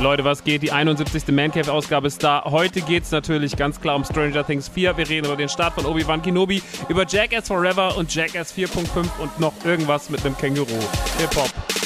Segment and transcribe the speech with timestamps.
[0.00, 0.62] Leute, was geht?
[0.62, 1.28] Die 71.
[1.28, 2.42] Mancave-Ausgabe ist da.
[2.46, 4.96] Heute geht es natürlich ganz klar um Stranger Things 4.
[4.96, 9.38] Wir reden über den Start von Obi-Wan Kenobi, über Jackass Forever und Jackass 4.5 und
[9.38, 10.78] noch irgendwas mit einem Känguru.
[11.18, 11.79] Hip-Hop.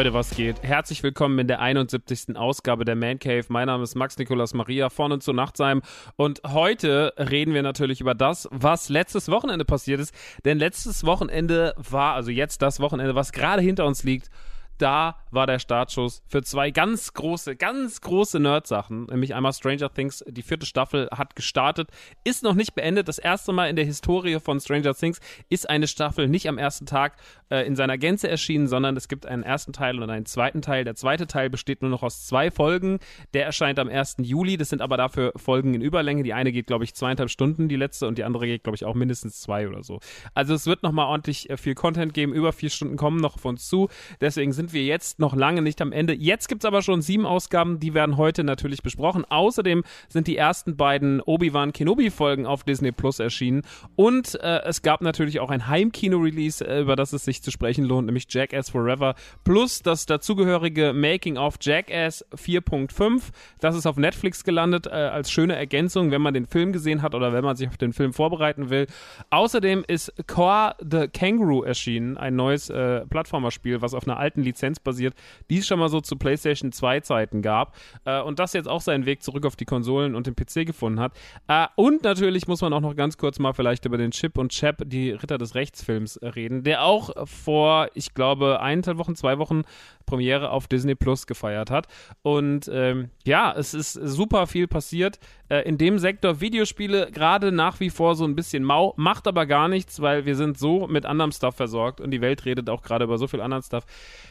[0.00, 0.62] Leute, was geht?
[0.62, 2.34] Herzlich willkommen in der 71.
[2.34, 3.44] Ausgabe der Man Cave.
[3.48, 5.82] Mein Name ist Max Nikolas Maria von und zu Nachtsheim.
[6.16, 10.14] Und heute reden wir natürlich über das, was letztes Wochenende passiert ist.
[10.46, 14.30] Denn letztes Wochenende war, also jetzt das Wochenende, was gerade hinter uns liegt,
[14.78, 19.04] da war der Startschuss für zwei ganz große, ganz große Nerd-Sachen.
[19.06, 21.88] Nämlich einmal Stranger Things, die vierte Staffel hat gestartet,
[22.24, 23.08] ist noch nicht beendet.
[23.08, 26.86] Das erste Mal in der Historie von Stranger Things ist eine Staffel nicht am ersten
[26.86, 27.16] Tag
[27.50, 30.84] äh, in seiner Gänze erschienen, sondern es gibt einen ersten Teil und einen zweiten Teil.
[30.84, 32.98] Der zweite Teil besteht nur noch aus zwei Folgen.
[33.34, 34.16] Der erscheint am 1.
[34.18, 34.56] Juli.
[34.56, 36.22] Das sind aber dafür Folgen in Überlänge.
[36.22, 38.84] Die eine geht, glaube ich, zweieinhalb Stunden, die letzte, und die andere geht, glaube ich,
[38.84, 40.00] auch mindestens zwei oder so.
[40.34, 42.32] Also es wird nochmal ordentlich äh, viel Content geben.
[42.32, 43.88] Über vier Stunden kommen noch von uns zu.
[44.20, 46.14] Deswegen sind wir jetzt noch lange nicht am Ende.
[46.14, 49.24] Jetzt gibt es aber schon sieben Ausgaben, die werden heute natürlich besprochen.
[49.24, 53.62] Außerdem sind die ersten beiden Obi-Wan Kenobi-Folgen auf Disney Plus erschienen.
[53.96, 57.84] Und äh, es gab natürlich auch ein Heimkino-Release, äh, über das es sich zu sprechen
[57.84, 59.14] lohnt, nämlich Jackass Forever.
[59.44, 63.22] Plus das dazugehörige Making of Jackass 4.5.
[63.60, 67.14] Das ist auf Netflix gelandet äh, als schöne Ergänzung, wenn man den Film gesehen hat
[67.14, 68.86] oder wenn man sich auf den Film vorbereiten will.
[69.30, 74.80] Außerdem ist Core the Kangaroo erschienen, ein neues äh, Plattformerspiel, was auf einer alten Lizenz
[74.80, 75.09] basiert,
[75.48, 78.80] die es schon mal so zu PlayStation 2 Zeiten gab äh, und das jetzt auch
[78.80, 81.12] seinen Weg zurück auf die Konsolen und den PC gefunden hat.
[81.48, 84.52] Äh, und natürlich muss man auch noch ganz kurz mal vielleicht über den Chip und
[84.52, 89.62] Chap, die Ritter des Rechtsfilms, reden, der auch vor, ich glaube, eineinhalb Wochen, zwei Wochen
[90.10, 91.86] Premiere auf Disney Plus gefeiert hat.
[92.22, 95.20] Und ähm, ja, es ist super viel passiert.
[95.48, 99.46] Äh, in dem Sektor Videospiele gerade nach wie vor so ein bisschen mau, macht aber
[99.46, 102.82] gar nichts, weil wir sind so mit anderem Stuff versorgt und die Welt redet auch
[102.82, 103.84] gerade über so viel anderen Stuff,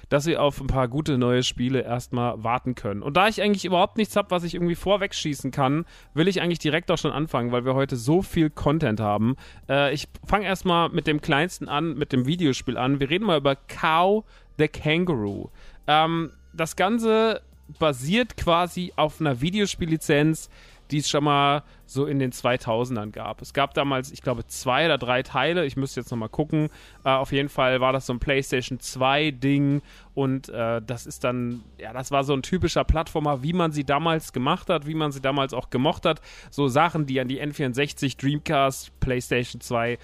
[0.10, 3.02] dass wir auf ein paar gute neue Spiele erstmal warten können.
[3.02, 6.60] Und da ich eigentlich überhaupt nichts habe, was ich irgendwie vorwegschießen kann, will ich eigentlich
[6.60, 9.38] direkt auch schon anfangen, weil wir heute so viel Content haben.
[9.70, 13.00] Äh, ich fange erstmal mit dem kleinsten an, mit dem Videospiel an.
[13.00, 14.26] Wir reden mal über Cow
[14.60, 15.50] the Kangaroo.
[15.90, 17.42] Ähm, das Ganze
[17.80, 20.50] basiert quasi auf einer Videospiellizenz,
[20.92, 23.42] die es schon mal so in den 2000ern gab.
[23.42, 25.66] Es gab damals, ich glaube, zwei oder drei Teile.
[25.66, 26.70] Ich müsste jetzt nochmal gucken.
[27.04, 29.82] Äh, auf jeden Fall war das so ein PlayStation 2 Ding
[30.14, 33.84] und äh, das ist dann, ja, das war so ein typischer Plattformer, wie man sie
[33.84, 36.22] damals gemacht hat, wie man sie damals auch gemocht hat.
[36.52, 39.98] So Sachen, die an die N64, Dreamcast, PlayStation 2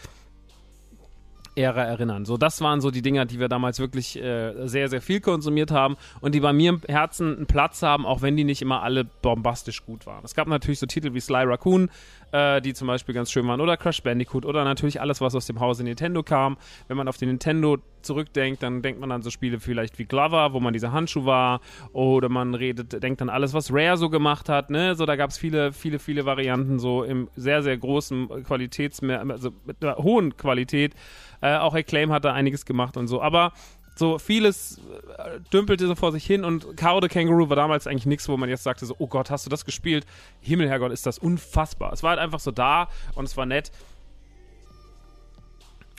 [1.56, 2.26] Ära erinnern.
[2.26, 5.72] So, das waren so die Dinger, die wir damals wirklich äh, sehr, sehr viel konsumiert
[5.72, 8.84] haben und die bei mir im Herzen einen Platz haben, auch wenn die nicht immer
[8.84, 10.24] alle bombastisch gut waren.
[10.24, 11.90] Es gab natürlich so Titel wie Sly Raccoon,
[12.36, 15.46] äh, die zum Beispiel ganz schön waren, oder Crash Bandicoot oder natürlich alles, was aus
[15.46, 16.58] dem Hause Nintendo kam.
[16.88, 20.54] Wenn man auf den Nintendo zurückdenkt, dann denkt man an so Spiele vielleicht wie Glover,
[20.54, 21.62] wo man dieser Handschuh war,
[21.94, 24.96] oder man redet, denkt an alles, was Rare so gemacht hat, ne?
[24.96, 29.52] So, da gab es viele, viele, viele Varianten so im sehr, sehr großen Qualitätsmehr, also
[29.66, 30.94] mit einer hohen Qualität.
[31.42, 33.22] Äh, auch Acclaim hat da einiges gemacht und so.
[33.22, 33.54] Aber
[33.96, 34.80] so vieles
[35.18, 38.38] äh, dümpelte so vor sich hin und Kao the Kangaroo war damals eigentlich nichts, wo
[38.38, 40.06] man jetzt sagte so, oh Gott, hast du das gespielt?
[40.42, 41.94] Himmel, Herrgott, ist das unfassbar.
[41.94, 43.72] Es war halt einfach so da und es war nett.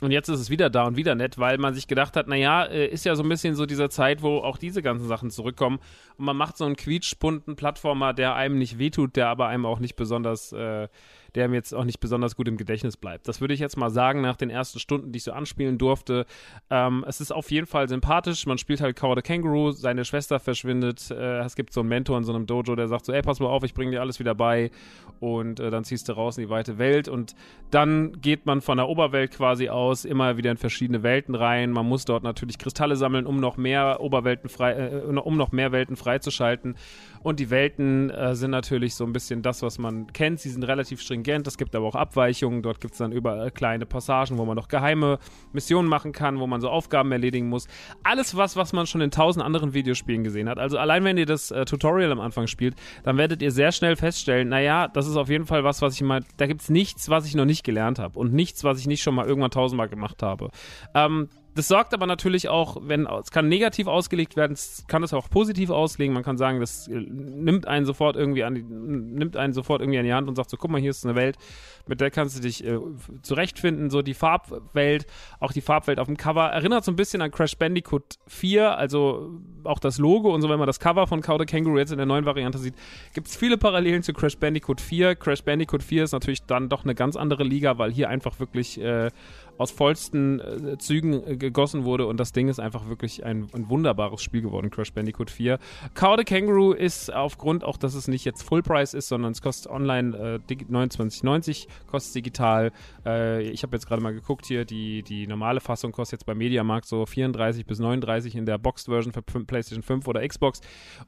[0.01, 2.65] Und jetzt ist es wieder da und wieder nett, weil man sich gedacht hat, naja,
[2.65, 5.79] äh, ist ja so ein bisschen so dieser Zeit, wo auch diese ganzen Sachen zurückkommen.
[6.17, 9.79] Und man macht so einen quietschbunten Plattformer, der einem nicht wehtut, der aber einem auch
[9.79, 10.87] nicht besonders äh,
[11.37, 13.27] der mir jetzt auch nicht besonders gut im Gedächtnis bleibt.
[13.27, 16.25] Das würde ich jetzt mal sagen, nach den ersten Stunden, die ich so anspielen durfte.
[16.71, 18.47] Ähm, es ist auf jeden Fall sympathisch.
[18.47, 21.11] Man spielt halt Cow the Kangaroo, seine Schwester verschwindet.
[21.11, 23.39] Äh, es gibt so einen Mentor in so einem Dojo, der sagt so, ey, pass
[23.39, 24.71] mal auf, ich bringe dir alles wieder bei.
[25.19, 27.07] Und äh, dann ziehst du raus in die weite Welt.
[27.07, 27.35] Und
[27.69, 31.71] dann geht man von der Oberwelt quasi aus, immer wieder in verschiedene Welten rein.
[31.71, 35.71] Man muss dort natürlich Kristalle sammeln, um noch mehr Oberwelten frei, äh, um noch mehr
[35.71, 36.75] Welten freizuschalten.
[37.21, 40.39] Und die Welten äh, sind natürlich so ein bisschen das, was man kennt.
[40.39, 41.26] Sie sind relativ stringent.
[41.27, 42.61] Es gibt aber auch Abweichungen.
[42.61, 45.19] Dort gibt es dann überall kleine Passagen, wo man noch geheime
[45.53, 47.67] Missionen machen kann, wo man so Aufgaben erledigen muss.
[48.03, 50.59] Alles was, was man schon in tausend anderen Videospielen gesehen hat.
[50.59, 53.95] Also allein wenn ihr das äh, Tutorial am Anfang spielt, dann werdet ihr sehr schnell
[53.95, 57.09] feststellen, naja, das ist auf jeden Fall was, was ich mal, da gibt es nichts,
[57.09, 59.89] was ich noch nicht gelernt habe und nichts, was ich nicht schon mal irgendwann tausendmal
[59.89, 60.49] gemacht habe.
[60.93, 65.11] Ähm, das sorgt aber natürlich auch, wenn es kann negativ ausgelegt werden, es kann es
[65.11, 66.13] auch positiv auslegen.
[66.13, 69.97] Man kann sagen, das äh, nimmt einen sofort irgendwie an die, nimmt einen sofort irgendwie
[69.97, 71.37] an die Hand und sagt so, guck mal, hier ist eine Welt,
[71.87, 72.77] mit der kannst du dich äh,
[73.23, 73.89] zurechtfinden.
[73.89, 75.07] So die Farbwelt,
[75.39, 79.31] auch die Farbwelt auf dem Cover erinnert so ein bisschen an Crash Bandicoot 4, also
[79.63, 81.97] auch das Logo und so, wenn man das Cover von Cow the Kangaroo jetzt in
[81.97, 82.75] der neuen Variante sieht,
[83.15, 85.15] gibt es viele Parallelen zu Crash Bandicoot 4.
[85.15, 88.79] Crash Bandicoot 4 ist natürlich dann doch eine ganz andere Liga, weil hier einfach wirklich
[88.79, 89.09] äh,
[89.57, 93.69] aus vollsten äh, Zügen äh, gegossen wurde und das Ding ist einfach wirklich ein, ein
[93.69, 95.59] wunderbares Spiel geworden, Crash Bandicoot 4.
[95.93, 99.41] Cow the Kangaroo ist aufgrund auch, dass es nicht jetzt Full Price ist, sondern es
[99.41, 102.71] kostet online äh, 29,90, kostet digital.
[103.05, 106.35] Äh, ich habe jetzt gerade mal geguckt hier, die, die normale Fassung kostet jetzt bei
[106.35, 110.61] Mediamarkt so 34 bis 39 in der Boxed Version für PlayStation 5 oder Xbox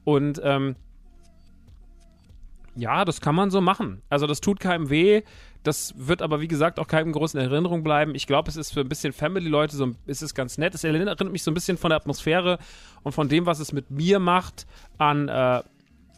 [0.04, 0.76] und ähm,
[2.76, 4.02] ja, das kann man so machen.
[4.08, 5.22] Also das tut keinem weh.
[5.62, 8.14] Das wird aber, wie gesagt, auch keinem großen Erinnerung bleiben.
[8.14, 10.74] Ich glaube, es ist für ein bisschen Family-Leute so, ist es ganz nett.
[10.74, 12.58] Es erinnert mich so ein bisschen von der Atmosphäre
[13.02, 15.62] und von dem, was es mit mir macht, an äh,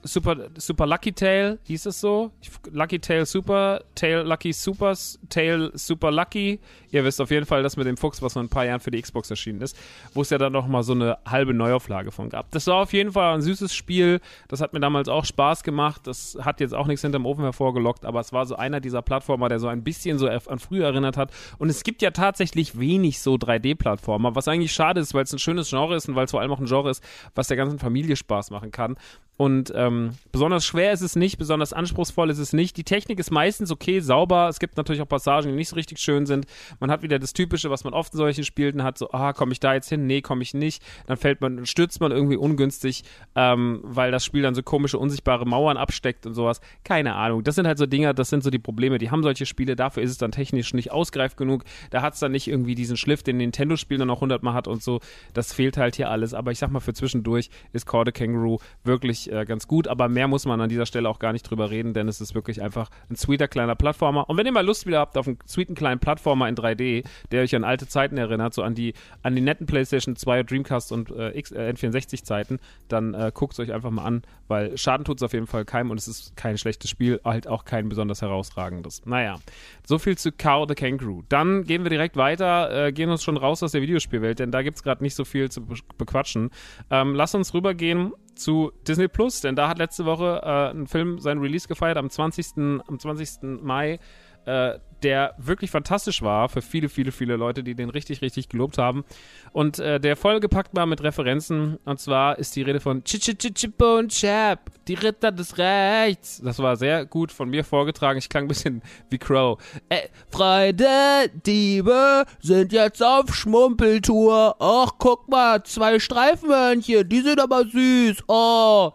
[0.04, 2.32] Super, Super Lucky Tail, hieß es so?
[2.70, 6.58] Lucky Tail Super, Tail Lucky Supers, Tail Super Lucky.
[6.90, 8.90] Ihr wisst auf jeden Fall das mit dem Fuchs, was vor ein paar Jahren für
[8.90, 9.76] die Xbox erschienen ist,
[10.12, 12.50] wo es ja dann noch mal so eine halbe Neuauflage von gab.
[12.50, 14.20] Das war auf jeden Fall ein süßes Spiel.
[14.48, 16.06] Das hat mir damals auch Spaß gemacht.
[16.06, 19.48] Das hat jetzt auch nichts hinterm Ofen hervorgelockt, aber es war so einer dieser Plattformer,
[19.48, 21.30] der so ein bisschen so an früher erinnert hat.
[21.58, 25.38] Und es gibt ja tatsächlich wenig so 3D-Plattformer, was eigentlich schade ist, weil es ein
[25.38, 27.02] schönes Genre ist und weil es vor allem auch ein Genre ist,
[27.34, 28.96] was der ganzen Familie Spaß machen kann.
[29.38, 32.76] Und ähm, besonders schwer ist es nicht, besonders anspruchsvoll ist es nicht.
[32.76, 34.48] Die Technik ist meistens okay, sauber.
[34.48, 36.46] Es gibt natürlich auch Passagen, die nicht so richtig schön sind.
[36.80, 39.52] Man hat wieder das Typische, was man oft in solchen Spielen hat: so, ah, komme
[39.52, 40.06] ich da jetzt hin?
[40.06, 40.82] Nee, komme ich nicht.
[41.06, 45.46] Dann fällt man, stürzt man irgendwie ungünstig, ähm, weil das Spiel dann so komische, unsichtbare
[45.46, 46.60] Mauern absteckt und sowas.
[46.84, 47.42] Keine Ahnung.
[47.42, 48.98] Das sind halt so Dinger, das sind so die Probleme.
[48.98, 51.64] Die haben solche Spiele, dafür ist es dann technisch nicht ausgereift genug.
[51.90, 54.82] Da hat es dann nicht irgendwie diesen Schliff, den Nintendo-Spiel dann noch hundertmal hat und
[54.82, 55.00] so.
[55.32, 56.34] Das fehlt halt hier alles.
[56.34, 60.28] Aber ich sag mal, für zwischendurch ist the Kangaroo wirklich äh, ganz gut, aber mehr
[60.28, 62.90] muss man an dieser Stelle auch gar nicht drüber reden, denn es ist wirklich einfach
[63.10, 64.28] ein sweeter kleiner Plattformer.
[64.28, 67.42] Und wenn ihr mal Lust wieder habt auf einen sweeten kleinen Plattformer in 3D, der
[67.42, 71.10] euch an alte Zeiten erinnert, so an die, an die netten PlayStation 2, Dreamcast und
[71.10, 75.18] äh, äh, N64 Zeiten, dann äh, guckt es euch einfach mal an, weil Schaden tut
[75.18, 78.22] es auf jeden Fall keinem und es ist kein schlechtes Spiel, halt auch kein besonders
[78.22, 79.04] herausragendes.
[79.06, 79.38] Naja,
[79.86, 81.22] so viel zu Cow the Kangaroo.
[81.28, 84.62] Dann gehen wir direkt weiter, äh, gehen uns schon raus aus der Videospielwelt, denn da
[84.62, 86.50] gibt es gerade nicht so viel zu be bequatschen.
[86.90, 91.18] Ähm, lass uns rübergehen zu Disney Plus, denn da hat letzte Woche äh, ein Film
[91.18, 92.46] seinen Release gefeiert am 20.
[92.86, 93.62] am 20.
[93.62, 93.98] Mai
[94.46, 98.78] äh, der wirklich fantastisch war für viele, viele, viele Leute, die den richtig, richtig gelobt
[98.78, 99.04] haben.
[99.52, 101.78] Und äh, der vollgepackt war mit Referenzen.
[101.84, 105.58] Und zwar ist die Rede von Ch -ch -ch Chip und Chap, die Ritter des
[105.58, 106.40] Rechts.
[106.44, 108.18] Das war sehr gut von mir vorgetragen.
[108.18, 109.58] Ich klang ein bisschen wie Crow.
[109.88, 114.56] Äh, Freunde, Diebe sind jetzt auf Schmumpeltour.
[114.58, 118.24] Ach, guck mal, zwei Streifenhörnchen, die sind aber süß.
[118.28, 118.92] Oh.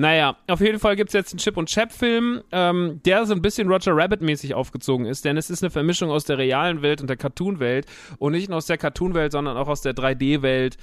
[0.00, 3.42] Naja, auf jeden Fall gibt es jetzt einen Chip- und Chap-Film, ähm, der so ein
[3.42, 7.08] bisschen Roger Rabbit-mäßig aufgezogen ist, denn es ist eine Vermischung aus der realen Welt und
[7.08, 7.84] der Cartoon-Welt
[8.16, 10.78] und nicht nur aus der Cartoon-Welt, sondern auch aus der 3D-Welt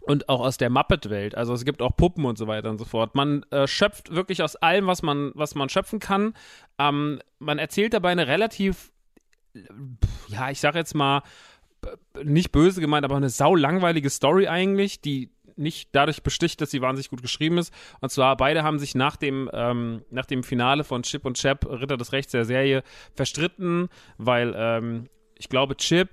[0.00, 1.34] und auch aus der Muppet-Welt.
[1.34, 3.14] Also es gibt auch Puppen und so weiter und so fort.
[3.14, 6.32] Man äh, schöpft wirklich aus allem, was man, was man schöpfen kann.
[6.78, 8.92] Ähm, man erzählt dabei eine relativ,
[10.28, 11.22] ja, ich sag jetzt mal,
[12.22, 16.80] nicht böse gemeint, aber eine sau langweilige Story eigentlich, die nicht dadurch besticht, dass sie
[16.80, 17.72] wahnsinnig gut geschrieben ist.
[18.00, 21.66] Und zwar beide haben sich nach dem, ähm, nach dem Finale von Chip und Chap,
[21.66, 22.82] Ritter des Rechts der Serie,
[23.14, 26.10] verstritten, weil ähm, ich glaube Chip,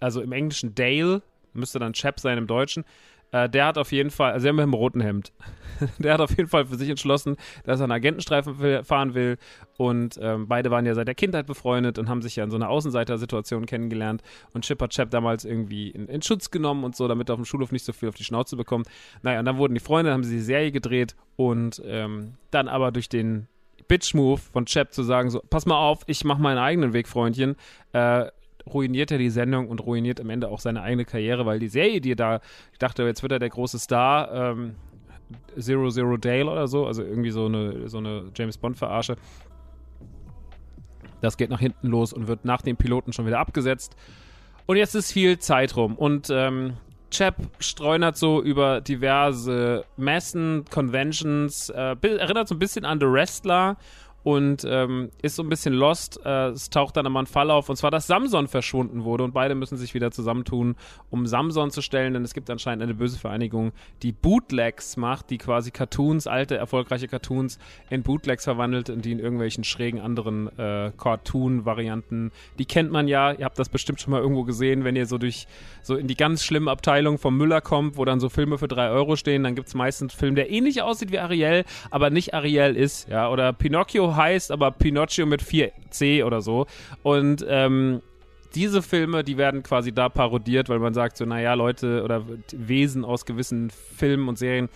[0.00, 2.84] also im Englischen Dale, müsste dann Chap sein im Deutschen,
[3.34, 5.32] äh, der hat auf jeden Fall, also der mit dem roten Hemd,
[5.98, 9.38] der hat auf jeden Fall für sich entschlossen, dass er einen Agentenstreifen fahren will.
[9.76, 12.56] Und ähm, beide waren ja seit der Kindheit befreundet und haben sich ja in so
[12.56, 14.22] einer Außenseitersituation kennengelernt.
[14.52, 17.40] Und Chip hat Chap damals irgendwie in, in, Schutz genommen und so, damit er auf
[17.40, 18.86] dem Schulhof nicht so viel auf die Schnauze bekommt.
[19.22, 22.92] Naja, und dann wurden die Freunde, haben sie die Serie gedreht und ähm, dann aber
[22.92, 23.48] durch den
[23.88, 27.56] Bitch-Move von Chap zu sagen, so, pass mal auf, ich mach meinen eigenen Weg, Freundchen,
[27.92, 28.26] äh,
[28.66, 32.00] ruiniert er die Sendung und ruiniert am Ende auch seine eigene Karriere, weil die Serie,
[32.00, 32.40] die er da,
[32.72, 34.74] ich dachte, jetzt wird er der große Star, ähm,
[35.58, 39.16] Zero Zero Dale oder so, also irgendwie so eine, so eine James Bond-Verarsche.
[41.20, 43.96] Das geht nach hinten los und wird nach dem Piloten schon wieder abgesetzt.
[44.66, 45.94] Und jetzt ist viel Zeit rum.
[45.96, 46.74] Und ähm,
[47.10, 53.76] Chap streunert so über diverse Messen, Conventions, äh, erinnert so ein bisschen an The Wrestler
[54.24, 56.18] und ähm, ist so ein bisschen lost.
[56.24, 59.34] Äh, es taucht dann einmal ein Fall auf, und zwar, dass Samson verschwunden wurde und
[59.34, 60.76] beide müssen sich wieder zusammentun,
[61.10, 65.38] um Samson zu stellen, denn es gibt anscheinend eine böse Vereinigung, die Bootlegs macht, die
[65.38, 67.58] quasi Cartoons, alte, erfolgreiche Cartoons
[67.90, 73.32] in Bootlegs verwandelt und die in irgendwelchen schrägen anderen äh, Cartoon-Varianten, die kennt man ja,
[73.32, 75.46] ihr habt das bestimmt schon mal irgendwo gesehen, wenn ihr so durch,
[75.82, 78.88] so in die ganz schlimmen Abteilungen vom Müller kommt, wo dann so Filme für drei
[78.88, 82.32] Euro stehen, dann gibt es meistens einen Film, der ähnlich aussieht wie Ariel, aber nicht
[82.32, 86.66] Ariel ist, ja, oder Pinocchio heißt, aber Pinocchio mit 4C oder so.
[87.02, 88.02] Und ähm,
[88.54, 93.04] diese Filme, die werden quasi da parodiert, weil man sagt so, naja, Leute oder Wesen
[93.04, 94.68] aus gewissen Filmen und Serien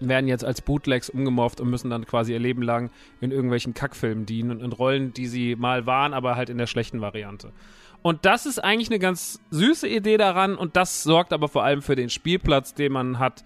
[0.00, 4.26] werden jetzt als Bootlegs umgemorft und müssen dann quasi ihr Leben lang in irgendwelchen Kackfilmen
[4.26, 7.52] dienen und in Rollen, die sie mal waren, aber halt in der schlechten Variante.
[8.02, 11.82] Und das ist eigentlich eine ganz süße Idee daran und das sorgt aber vor allem
[11.82, 13.44] für den Spielplatz, den man hat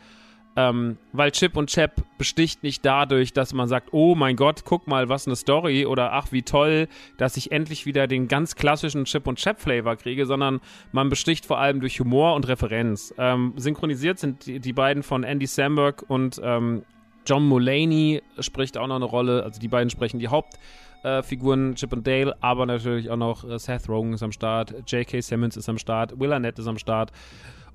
[0.57, 4.87] ähm, weil Chip und Chap besticht nicht dadurch, dass man sagt, oh mein Gott, guck
[4.87, 9.05] mal, was eine Story oder ach, wie toll, dass ich endlich wieder den ganz klassischen
[9.05, 10.61] Chip und Chap Flavor kriege, sondern
[10.93, 13.15] man besticht vor allem durch Humor und Referenz.
[13.17, 16.83] Ähm, synchronisiert sind die, die, beiden von Andy Samberg und ähm,
[17.27, 21.93] John Mulaney spricht auch noch eine Rolle, also die beiden sprechen die Hauptfiguren äh, Chip
[21.93, 25.21] und Dale, aber natürlich auch noch äh, Seth Rogen ist am Start, J.K.
[25.23, 27.13] Simmons ist am Start, Will Arnett ist am Start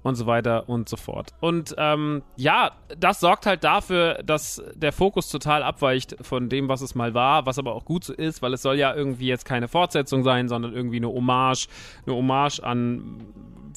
[0.03, 1.33] und so weiter und so fort.
[1.39, 6.81] Und ähm, ja, das sorgt halt dafür, dass der Fokus total abweicht von dem, was
[6.81, 9.45] es mal war, was aber auch gut so ist, weil es soll ja irgendwie jetzt
[9.45, 11.67] keine Fortsetzung sein, sondern irgendwie eine Hommage,
[12.05, 13.25] eine Hommage an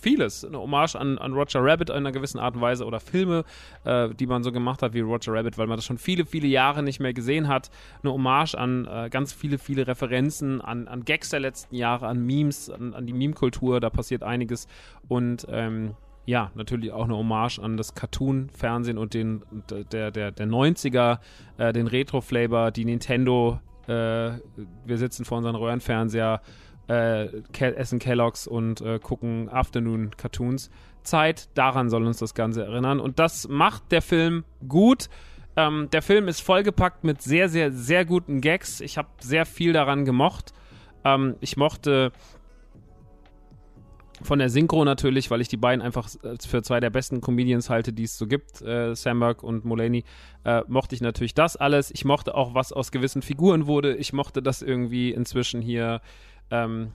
[0.00, 3.44] vieles, eine Hommage an, an Roger Rabbit in einer gewissen Art und Weise oder Filme,
[3.84, 6.48] äh, die man so gemacht hat wie Roger Rabbit, weil man das schon viele, viele
[6.48, 7.70] Jahre nicht mehr gesehen hat.
[8.02, 12.24] Eine Hommage an äh, ganz viele, viele Referenzen, an, an Gags der letzten Jahre, an
[12.24, 14.66] Memes, an, an die Meme-Kultur, da passiert einiges
[15.08, 15.94] und ähm,
[16.26, 19.42] ja, natürlich auch eine Hommage an das Cartoon-Fernsehen und den
[19.92, 21.18] der, der, der 90er,
[21.58, 23.92] äh, den Retro-Flavor, die Nintendo, äh,
[24.84, 26.40] wir sitzen vor unseren Röhrenfernseher,
[26.90, 27.28] äh,
[27.60, 30.70] essen Kelloggs und äh, gucken Afternoon-Cartoons.
[31.02, 33.00] Zeit, daran soll uns das Ganze erinnern.
[33.00, 35.08] Und das macht der Film gut.
[35.56, 38.80] Ähm, der Film ist vollgepackt mit sehr, sehr, sehr guten Gags.
[38.80, 40.52] Ich habe sehr viel daran gemocht.
[41.04, 42.12] Ähm, ich mochte
[44.22, 46.08] von der Synchro natürlich, weil ich die beiden einfach
[46.46, 50.04] für zwei der besten Comedians halte, die es so gibt, äh, Samberg und Mulaney,
[50.44, 51.90] äh, mochte ich natürlich das alles.
[51.90, 53.96] Ich mochte auch, was aus gewissen Figuren wurde.
[53.96, 56.02] Ich mochte das irgendwie inzwischen hier
[56.50, 56.92] ähm,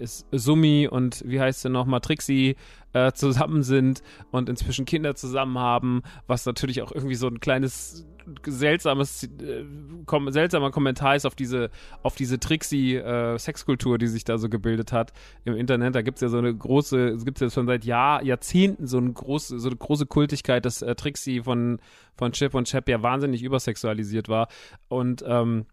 [0.00, 2.56] ist Sumi und wie heißt sie nochmal, Trixie
[2.92, 8.06] äh, zusammen sind und inzwischen Kinder zusammen haben, was natürlich auch irgendwie so ein kleines
[8.46, 9.64] seltsames äh,
[10.04, 11.70] kom seltsamer Kommentar ist auf diese
[12.02, 15.12] auf diese Trixie äh, die sich da so gebildet hat
[15.44, 15.94] im Internet.
[15.94, 18.98] Da gibt es ja so eine große, es gibt ja schon seit Jahr, Jahrzehnten so
[18.98, 21.78] eine große so eine große Kultigkeit, dass äh, Trixie von
[22.16, 24.48] von Chip und Chap ja wahnsinnig übersexualisiert war
[24.88, 25.66] und ähm,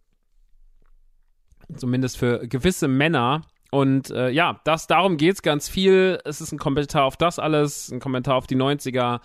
[1.75, 3.41] zumindest für gewisse Männer
[3.71, 6.19] und äh, ja, das, darum geht's ganz viel.
[6.23, 9.19] Es ist ein Kommentar auf das alles, ein Kommentar auf die 90er.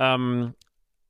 [0.00, 0.54] Ähm,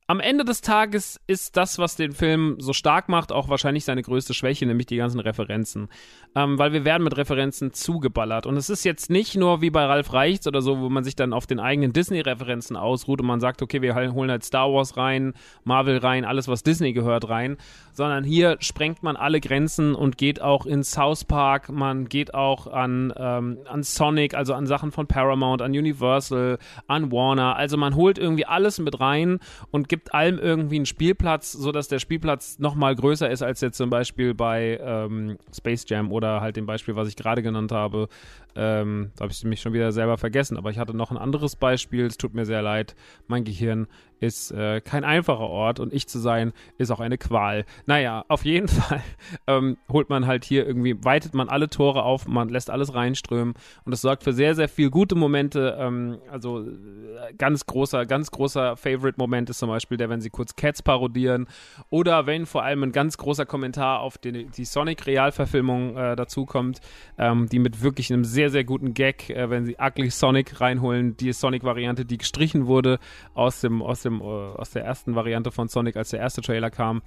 [0.05, 4.01] am Ende des Tages ist das, was den Film so stark macht, auch wahrscheinlich seine
[4.01, 5.87] größte Schwäche, nämlich die ganzen Referenzen.
[6.35, 8.45] Ähm, weil wir werden mit Referenzen zugeballert.
[8.45, 11.15] Und es ist jetzt nicht nur wie bei Ralf Reichts oder so, wo man sich
[11.15, 14.97] dann auf den eigenen Disney-Referenzen ausruht und man sagt, okay, wir holen halt Star Wars
[14.97, 15.33] rein,
[15.63, 17.55] Marvel rein, alles, was Disney gehört, rein.
[17.93, 22.67] Sondern hier sprengt man alle Grenzen und geht auch in South Park, man geht auch
[22.67, 26.57] an, ähm, an Sonic, also an Sachen von Paramount, an Universal,
[26.87, 27.55] an Warner.
[27.55, 29.39] Also man holt irgendwie alles mit rein
[29.71, 33.91] und gibt allem irgendwie einen Spielplatz, sodass der Spielplatz nochmal größer ist als jetzt zum
[33.91, 38.07] Beispiel bei ähm, Space Jam oder halt dem Beispiel, was ich gerade genannt habe.
[38.55, 41.55] Ähm, da habe ich mich schon wieder selber vergessen, aber ich hatte noch ein anderes
[41.55, 42.07] Beispiel.
[42.07, 42.95] Es tut mir sehr leid.
[43.27, 43.85] Mein Gehirn
[44.23, 47.65] ist äh, kein einfacher Ort und ich zu sein ist auch eine Qual.
[47.85, 49.01] Naja, auf jeden Fall
[49.47, 53.53] ähm, holt man halt hier irgendwie, weitet man alle Tore auf, man lässt alles reinströmen
[53.83, 55.77] und das sorgt für sehr, sehr viel gute Momente.
[55.77, 60.55] Ähm, also äh, ganz großer, ganz großer Favorite-Moment ist zum Beispiel der, wenn sie kurz
[60.55, 61.47] Cats parodieren
[61.89, 66.79] oder wenn vor allem ein ganz großer Kommentar auf die, die Sonic-Realverfilmung äh, dazukommt,
[67.17, 71.17] ähm, die mit wirklich einem sehr, sehr guten Gag, äh, wenn sie Ugly Sonic reinholen,
[71.17, 72.99] die Sonic-Variante, die gestrichen wurde
[73.33, 76.41] aus dem, aus dem dem, äh, aus der ersten Variante von Sonic, als der erste
[76.41, 77.01] Trailer kam,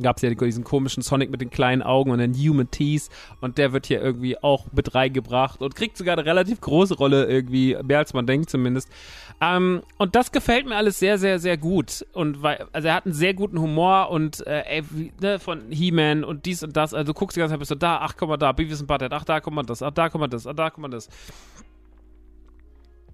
[0.00, 3.08] gab es ja diesen komischen Sonic mit den kleinen Augen und den Human Teeth
[3.40, 7.26] und der wird hier irgendwie auch mit reingebracht und kriegt sogar eine relativ große Rolle
[7.26, 8.88] irgendwie, mehr als man denkt zumindest.
[9.40, 13.04] Ähm, und das gefällt mir alles sehr, sehr, sehr gut und weil, also er hat
[13.04, 14.82] einen sehr guten Humor und äh, ey,
[15.20, 17.76] ne, von He-Man und dies und das, also du guckst die ganze Zeit, bist du
[17.76, 20.08] da, ach guck mal da, Beavis und Butthead, ach da guck mal das, ach da
[20.08, 21.08] guck mal das, ach da guck mal das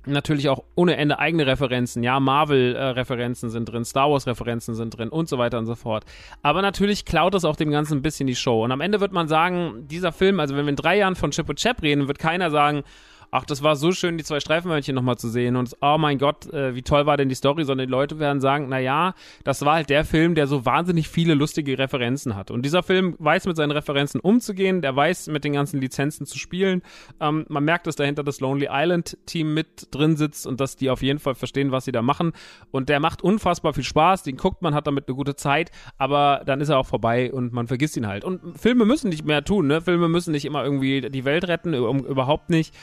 [0.07, 2.03] natürlich auch ohne Ende eigene Referenzen.
[2.03, 6.05] Ja, Marvel-Referenzen äh, sind drin, Star Wars-Referenzen sind drin und so weiter und so fort.
[6.43, 8.65] Aber natürlich klaut es auch dem Ganzen ein bisschen die Show.
[8.65, 11.31] Und am Ende wird man sagen, dieser Film, also wenn wir in drei Jahren von
[11.31, 12.83] Chip und Chap reden, wird keiner sagen,
[13.31, 16.53] ach, das war so schön, die zwei Streifenhörnchen nochmal zu sehen und oh mein Gott,
[16.53, 19.15] äh, wie toll war denn die Story, sondern die Leute werden sagen, na ja,
[19.45, 22.51] das war halt der Film, der so wahnsinnig viele lustige Referenzen hat.
[22.51, 26.39] Und dieser Film weiß mit seinen Referenzen umzugehen, der weiß mit den ganzen Lizenzen zu
[26.39, 26.83] spielen.
[27.21, 30.91] Ähm, man merkt, dass dahinter das Lonely Island Team mit drin sitzt und dass die
[30.91, 32.33] auf jeden Fall verstehen, was sie da machen.
[32.71, 36.43] Und der macht unfassbar viel Spaß, den guckt man, hat damit eine gute Zeit, aber
[36.47, 38.25] dann ist er auch vorbei und man vergisst ihn halt.
[38.25, 39.81] Und Filme müssen nicht mehr tun, ne?
[39.81, 42.75] Filme müssen nicht immer irgendwie die Welt retten, um, überhaupt nicht.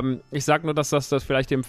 [0.00, 1.62] Ähm, ich sag nur, dass das, das vielleicht dem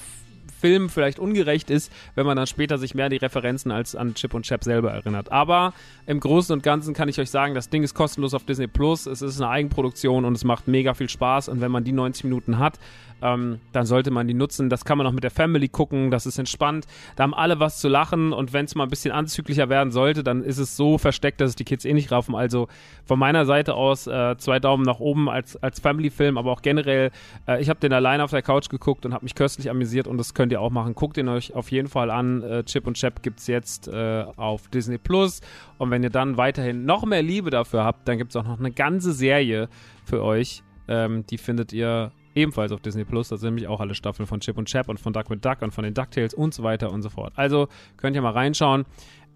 [0.59, 4.15] Film vielleicht ungerecht ist, wenn man dann später sich mehr an die Referenzen als an
[4.15, 5.31] Chip und Chap selber erinnert.
[5.31, 5.73] Aber
[6.07, 9.05] im Großen und Ganzen kann ich euch sagen, das Ding ist kostenlos auf Disney Plus.
[9.05, 11.49] Es ist eine Eigenproduktion und es macht mega viel Spaß.
[11.49, 12.79] Und wenn man die 90 Minuten hat,
[13.21, 14.69] ähm, dann sollte man die nutzen.
[14.69, 16.85] Das kann man auch mit der Family gucken, das ist entspannt.
[17.15, 20.23] Da haben alle was zu lachen und wenn es mal ein bisschen anzüglicher werden sollte,
[20.23, 22.35] dann ist es so versteckt, dass es die Kids eh nicht raffen.
[22.35, 22.67] Also
[23.05, 27.11] von meiner Seite aus äh, zwei Daumen nach oben als, als Family-Film, aber auch generell,
[27.47, 30.17] äh, ich habe den alleine auf der Couch geguckt und habe mich köstlich amüsiert und
[30.17, 30.95] das könnt ihr auch machen.
[30.95, 32.43] Guckt ihn euch auf jeden Fall an.
[32.43, 35.41] Äh, Chip und Chap gibt es jetzt äh, auf Disney Plus
[35.77, 38.59] und wenn ihr dann weiterhin noch mehr Liebe dafür habt, dann gibt es auch noch
[38.59, 39.69] eine ganze Serie
[40.03, 40.63] für euch.
[40.87, 43.29] Ähm, die findet ihr ebenfalls auf Disney Plus.
[43.29, 45.61] Da sind nämlich auch alle Staffeln von Chip und Chap und von Duck with Duck
[45.61, 47.33] und von den DuckTales und so weiter und so fort.
[47.35, 47.67] Also
[47.97, 48.85] könnt ihr mal reinschauen.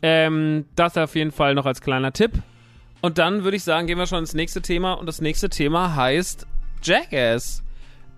[0.02, 2.34] Ähm, das auf jeden Fall noch als kleiner Tipp.
[3.02, 4.94] Und dann würde ich sagen, gehen wir schon ins nächste Thema.
[4.94, 6.46] Und das nächste Thema heißt
[6.84, 7.64] Jackass.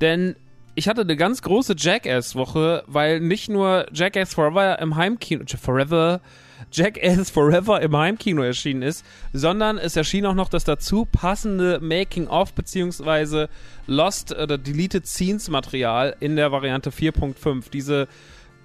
[0.02, 0.36] Denn
[0.74, 6.22] ich hatte eine ganz große Jackass-Woche, weil nicht nur Jackass Forever im Heimkino, Forever
[6.72, 12.54] Jackass Forever im Heimkino erschienen ist, sondern es erschien auch noch das dazu passende Making-of
[12.54, 13.48] bzw.
[13.88, 17.72] Lost oder Deleted Scenes Material in der Variante 4.5.
[17.72, 18.08] Diese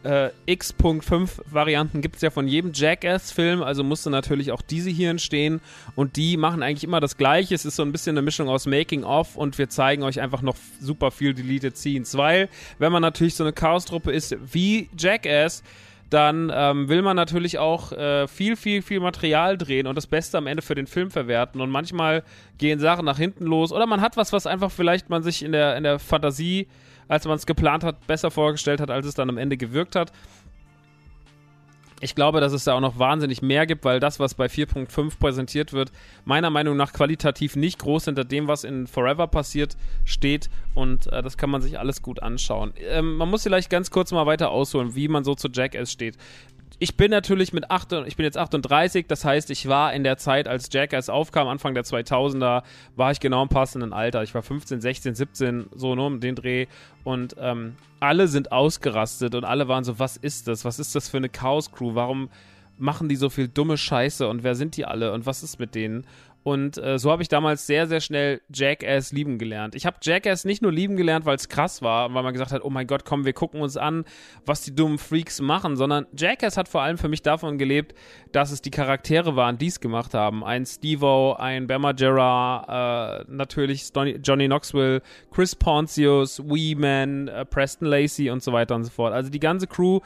[0.06, 5.10] äh, X.5 Varianten gibt es ja von jedem Jackass-Film, also musste natürlich auch diese hier
[5.10, 5.60] entstehen.
[5.94, 7.54] Und die machen eigentlich immer das Gleiche.
[7.54, 10.56] Es ist so ein bisschen eine Mischung aus Making-of und wir zeigen euch einfach noch
[10.80, 12.16] super viel Deleted Scenes.
[12.16, 15.62] Weil, wenn man natürlich so eine Chaos-Truppe ist wie Jackass,
[16.10, 20.38] dann ähm, will man natürlich auch äh, viel, viel, viel Material drehen und das Beste
[20.38, 21.60] am Ende für den Film verwerten.
[21.60, 22.22] Und manchmal
[22.58, 25.52] gehen Sachen nach hinten los oder man hat was, was einfach vielleicht man sich in
[25.52, 26.68] der, in der Fantasie
[27.08, 30.12] als man es geplant hat, besser vorgestellt hat, als es dann am Ende gewirkt hat.
[32.00, 35.18] Ich glaube, dass es da auch noch wahnsinnig mehr gibt, weil das, was bei 4.5
[35.18, 35.92] präsentiert wird,
[36.26, 40.50] meiner Meinung nach qualitativ nicht groß hinter dem, was in Forever passiert, steht.
[40.74, 42.74] Und äh, das kann man sich alles gut anschauen.
[42.90, 46.18] Ähm, man muss vielleicht ganz kurz mal weiter ausholen, wie man so zu Jackass steht
[46.78, 50.18] ich bin natürlich mit 8, ich bin jetzt 38, das heißt, ich war in der
[50.18, 52.62] Zeit, als Jackass aufkam, Anfang der 2000er,
[52.96, 54.22] war ich genau im passenden Alter.
[54.22, 56.66] Ich war 15, 16, 17, so nur um den Dreh.
[57.02, 60.64] Und ähm, alle sind ausgerastet und alle waren so, was ist das?
[60.64, 61.94] Was ist das für eine Chaos Crew?
[61.94, 62.28] Warum
[62.78, 65.74] machen die so viel dumme Scheiße und wer sind die alle und was ist mit
[65.74, 66.04] denen?
[66.46, 69.74] Und äh, so habe ich damals sehr, sehr schnell Jackass lieben gelernt.
[69.74, 72.62] Ich habe Jackass nicht nur lieben gelernt, weil es krass war, weil man gesagt hat,
[72.62, 74.04] oh mein Gott, komm, wir gucken uns an,
[74.44, 77.96] was die dummen Freaks machen, sondern Jackass hat vor allem für mich davon gelebt,
[78.30, 80.44] dass es die Charaktere waren, die es gemacht haben.
[80.44, 83.90] Ein Stevo, ein Bama Jarrah, äh, natürlich
[84.22, 89.12] Johnny Knoxville, Chris Pontius, Wee Man, äh, Preston Lacey und so weiter und so fort.
[89.12, 89.98] Also die ganze Crew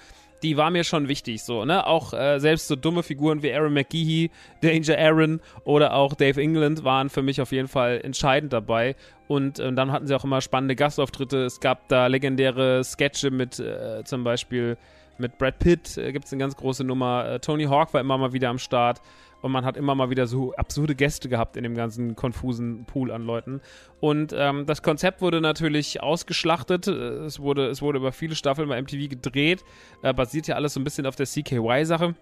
[0.43, 1.87] die war mir schon wichtig, so, ne?
[1.87, 4.31] Auch äh, selbst so dumme Figuren wie Aaron McGeehee,
[4.63, 8.97] Danger Aaron oder auch Dave England waren für mich auf jeden Fall entscheidend dabei.
[9.29, 11.45] Und äh, dann hatten sie auch immer spannende Gastauftritte.
[11.45, 14.77] Es gab da legendäre Sketche mit äh, zum Beispiel
[15.19, 17.27] mit Brad Pitt, äh, gibt es eine ganz große Nummer.
[17.27, 19.01] Äh, Tony Hawk war immer mal wieder am Start
[19.43, 23.11] und man hat immer mal wieder so absurde Gäste gehabt in dem ganzen konfusen Pool
[23.11, 23.61] an Leuten.
[24.01, 26.87] Und ähm, das Konzept wurde natürlich ausgeschlachtet.
[26.87, 29.65] Es wurde, es wurde über viele Staffeln bei MTV gedreht.
[30.03, 32.15] Äh, basiert ja alles so ein bisschen auf der CKY-Sache.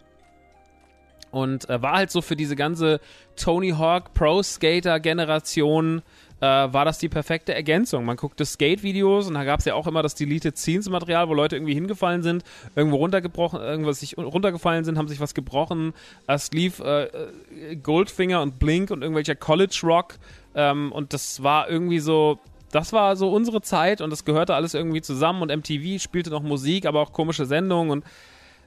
[1.31, 3.00] Und äh, war halt so für diese ganze
[3.37, 6.02] Tony Hawk Pro Skater Generation
[6.40, 8.05] äh, war das die perfekte Ergänzung.
[8.05, 11.57] Man guckte Skate-Videos und da gab es ja auch immer das Deleted Scenes-Material, wo Leute
[11.57, 12.44] irgendwie hingefallen sind,
[12.77, 15.94] irgendwo runtergebrochen, irgendwas sich runtergefallen sind, haben sich was gebrochen.
[16.27, 20.14] Es lief äh, äh, Goldfinger und Blink und irgendwelcher College Rock.
[20.55, 22.38] Ähm, und das war irgendwie so,
[22.70, 26.42] das war so unsere Zeit und das gehörte alles irgendwie zusammen und MTV spielte noch
[26.42, 28.05] Musik, aber auch komische Sendungen und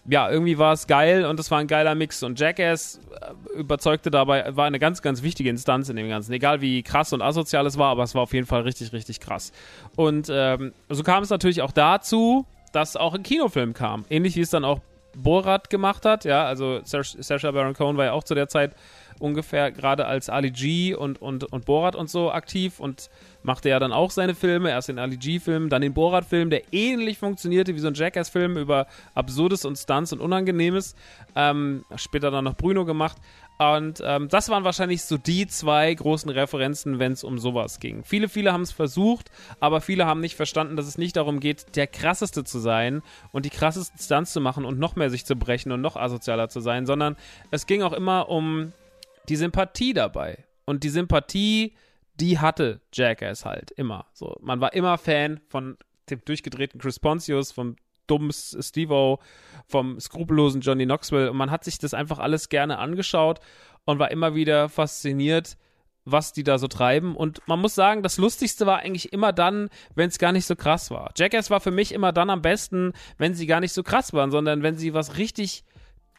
[0.06, 2.24] ja, irgendwie war es geil und es war ein geiler Mix.
[2.24, 6.34] Und Jackass äh, überzeugte dabei, war eine ganz, ganz wichtige Instanz in dem Ganzen.
[6.34, 9.20] Egal wie krass und asozial es war, aber es war auf jeden Fall richtig, richtig
[9.20, 9.52] krass.
[9.96, 14.06] Und ähm, so kam es natürlich auch dazu, dass auch ein Kinofilm kam.
[14.10, 14.80] Ähnlich wie es dann auch
[15.16, 16.26] Borat gemacht hat.
[16.26, 18.76] Ja, also Sacha Baron Cohen war ja auch zu der Zeit
[19.20, 23.10] ungefähr gerade als Ali G und, und, und Borat und so aktiv und
[23.44, 24.70] machte ja dann auch seine Filme.
[24.70, 28.88] Erst den Ali G-Film, dann den Borat-Film, der ähnlich funktionierte wie so ein Jackass-Film über
[29.14, 30.96] Absurdes und Stunts und Unangenehmes.
[31.36, 33.18] Ähm, später dann noch Bruno gemacht.
[33.62, 38.04] Und ähm, das waren wahrscheinlich so die zwei großen Referenzen, wenn es um sowas ging.
[38.04, 41.76] Viele, viele haben es versucht, aber viele haben nicht verstanden, dass es nicht darum geht,
[41.76, 45.36] der krasseste zu sein und die krassesten Stunts zu machen und noch mehr sich zu
[45.36, 47.18] brechen und noch asozialer zu sein, sondern
[47.52, 48.74] es ging auch immer um
[49.30, 50.40] die Sympathie dabei.
[50.66, 51.76] Und die Sympathie,
[52.22, 54.06] die hatte Jackass halt immer.
[54.14, 55.78] So, man war immer Fan von
[56.10, 59.20] dem durchgedrehten Chris Pontius, vom dummen Steve-O,
[59.68, 61.32] vom skrupellosen Johnny Knoxville.
[61.32, 63.40] Und man hat sich das einfach alles gerne angeschaut
[63.86, 65.58] und war immer wieder fasziniert,
[66.06, 67.16] was die da so treiben.
[67.16, 70.56] Und man muss sagen, das Lustigste war eigentlich immer dann, wenn es gar nicht so
[70.56, 71.12] krass war.
[71.18, 74.30] Jackass war für mich immer dann am besten, wenn sie gar nicht so krass waren,
[74.30, 75.64] sondern wenn sie was richtig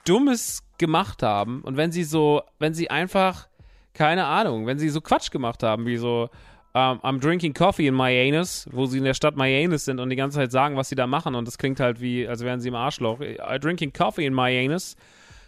[0.05, 3.49] Dummes gemacht haben und wenn sie so, wenn sie einfach,
[3.95, 6.29] keine Ahnung, wenn sie so Quatsch gemacht haben, wie so,
[6.75, 9.85] um, ähm, I'm drinking coffee in my anus, wo sie in der Stadt my anus
[9.85, 12.27] sind und die ganze Zeit sagen, was sie da machen und das klingt halt wie,
[12.27, 13.21] als wären sie im Arschloch.
[13.21, 14.97] I'm drinking coffee in my anus.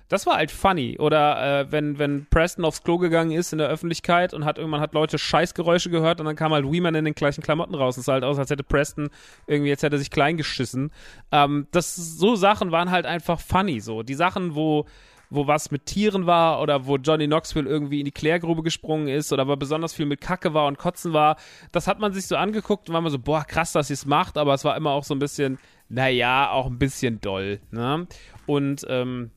[0.09, 0.99] Das war halt funny.
[0.99, 4.81] Oder äh, wenn, wenn Preston aufs Klo gegangen ist in der Öffentlichkeit und hat irgendwann
[4.81, 7.97] hat Leute Scheißgeräusche gehört und dann kam halt Weeman in den gleichen Klamotten raus.
[7.97, 9.09] Es sah halt aus, als hätte Preston
[9.47, 10.93] irgendwie, jetzt hätte er sich klein geschissen.
[11.33, 13.81] Ähm, das, so Sachen waren halt einfach funny.
[13.81, 14.03] So.
[14.03, 14.85] Die Sachen, wo
[15.35, 19.33] wo was mit Tieren war oder wo Johnny Knoxville irgendwie in die Klärgrube gesprungen ist
[19.33, 21.37] oder wo besonders viel mit Kacke war und Kotzen war.
[21.73, 24.07] Das hat man sich so angeguckt und war immer so, boah, krass, dass sie es
[24.07, 27.61] macht, aber es war immer auch so ein bisschen, naja, auch ein bisschen doll.
[27.71, 28.07] Ne?
[28.47, 29.31] Und ähm,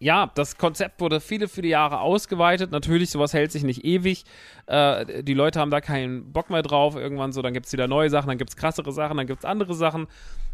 [0.00, 2.70] ja, das Konzept wurde viele, viele Jahre ausgeweitet.
[2.70, 4.24] Natürlich, sowas hält sich nicht ewig.
[4.66, 6.94] Äh, die Leute haben da keinen Bock mehr drauf.
[6.94, 9.40] Irgendwann so, dann gibt es wieder neue Sachen, dann gibt es krassere Sachen, dann gibt
[9.40, 10.06] es andere Sachen.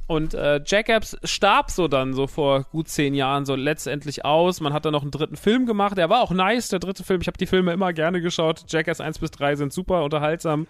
[0.07, 4.61] Und äh, Jackass starb so dann so vor gut zehn Jahren so letztendlich aus.
[4.61, 5.97] Man hat dann noch einen dritten Film gemacht.
[5.97, 7.21] Der war auch nice, der dritte Film.
[7.23, 8.65] Ich habe die Filme immer gerne geschaut.
[8.69, 10.67] Jackass 1 bis 3 sind super unterhaltsam.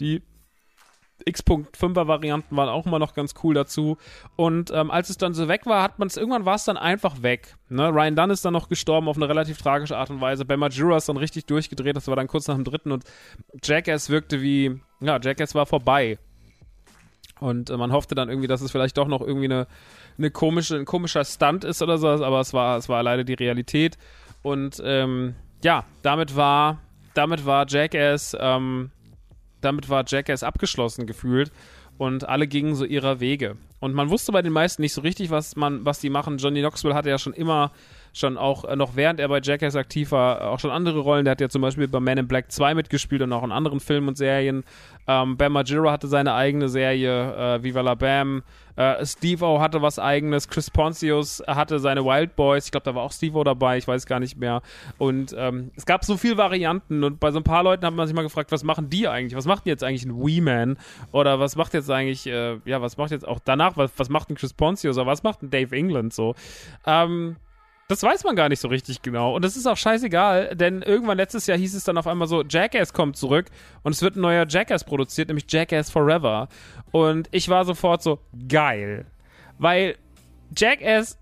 [0.00, 0.22] Die
[1.24, 3.98] X.5er Varianten waren auch immer noch ganz cool dazu.
[4.36, 6.76] Und ähm, als es dann so weg war, hat man es irgendwann war es dann
[6.76, 7.56] einfach weg.
[7.68, 7.88] Ne?
[7.88, 10.44] Ryan Dunn ist dann noch gestorben auf eine relativ tragische Art und Weise.
[10.44, 11.96] Ben Majura ist dann richtig durchgedreht.
[11.96, 13.04] Das war dann kurz nach dem dritten und
[13.62, 16.18] Jackass wirkte wie ja Jackass war vorbei.
[17.40, 19.66] Und äh, man hoffte dann irgendwie, dass es vielleicht doch noch irgendwie eine,
[20.16, 23.34] eine komische, ein komischer Stunt ist oder so, aber es war, es war leider die
[23.34, 23.98] Realität.
[24.42, 26.80] Und ähm, ja, damit war,
[27.14, 28.90] damit war Jackass ähm,
[29.60, 31.50] damit war Jackass abgeschlossen gefühlt.
[31.98, 33.56] und alle gingen so ihrer Wege.
[33.80, 36.38] Und man wusste bei den meisten nicht so richtig, was man, was die machen.
[36.38, 37.72] Johnny Knoxville hatte ja schon immer
[38.12, 41.24] schon auch äh, noch während er bei Jackass aktiv war, auch schon andere Rollen.
[41.24, 43.80] Der hat ja zum Beispiel bei Man in Black 2 mitgespielt und auch in anderen
[43.80, 44.64] Filmen und Serien.
[45.06, 48.42] Ähm, Bam Margera hatte seine eigene Serie, äh, Viva la Bam.
[48.78, 50.48] Äh, Steve-O hatte was eigenes.
[50.48, 52.66] Chris Pontius hatte seine Wild Boys.
[52.66, 53.76] Ich glaube, da war auch Steve-O dabei.
[53.78, 54.62] Ich weiß gar nicht mehr.
[54.98, 57.02] Und ähm, es gab so viele Varianten.
[57.02, 59.34] Und bei so ein paar Leuten hat man sich mal gefragt, was machen die eigentlich?
[59.34, 60.76] Was macht denn jetzt eigentlich ein Wee-Man?
[61.10, 64.30] Oder was macht jetzt eigentlich, äh, ja, was macht jetzt auch danach, was, was macht
[64.30, 64.96] ein Chris Pontius?
[64.96, 66.36] Oder was macht ein Dave England so?
[66.86, 67.36] Ähm,
[67.88, 69.34] das weiß man gar nicht so richtig genau.
[69.34, 72.44] Und das ist auch scheißegal, denn irgendwann letztes Jahr hieß es dann auf einmal so,
[72.44, 73.46] Jackass kommt zurück
[73.82, 76.48] und es wird ein neuer Jackass produziert, nämlich Jackass Forever.
[76.92, 79.06] Und ich war sofort so, geil.
[79.58, 79.96] Weil
[80.54, 81.18] Jackass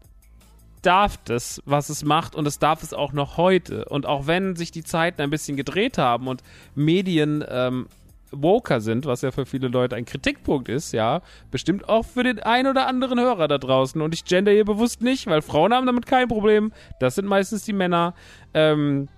[0.83, 3.85] darf das, was es macht und es darf es auch noch heute.
[3.85, 6.43] Und auch wenn sich die Zeiten ein bisschen gedreht haben und
[6.75, 7.87] Medien ähm,
[8.31, 12.41] woker sind, was ja für viele Leute ein Kritikpunkt ist, ja, bestimmt auch für den
[12.41, 14.01] ein oder anderen Hörer da draußen.
[14.01, 16.73] Und ich gender hier bewusst nicht, weil Frauen haben damit kein Problem.
[17.01, 18.15] Das sind meistens die Männer.
[18.55, 19.09] Ähm,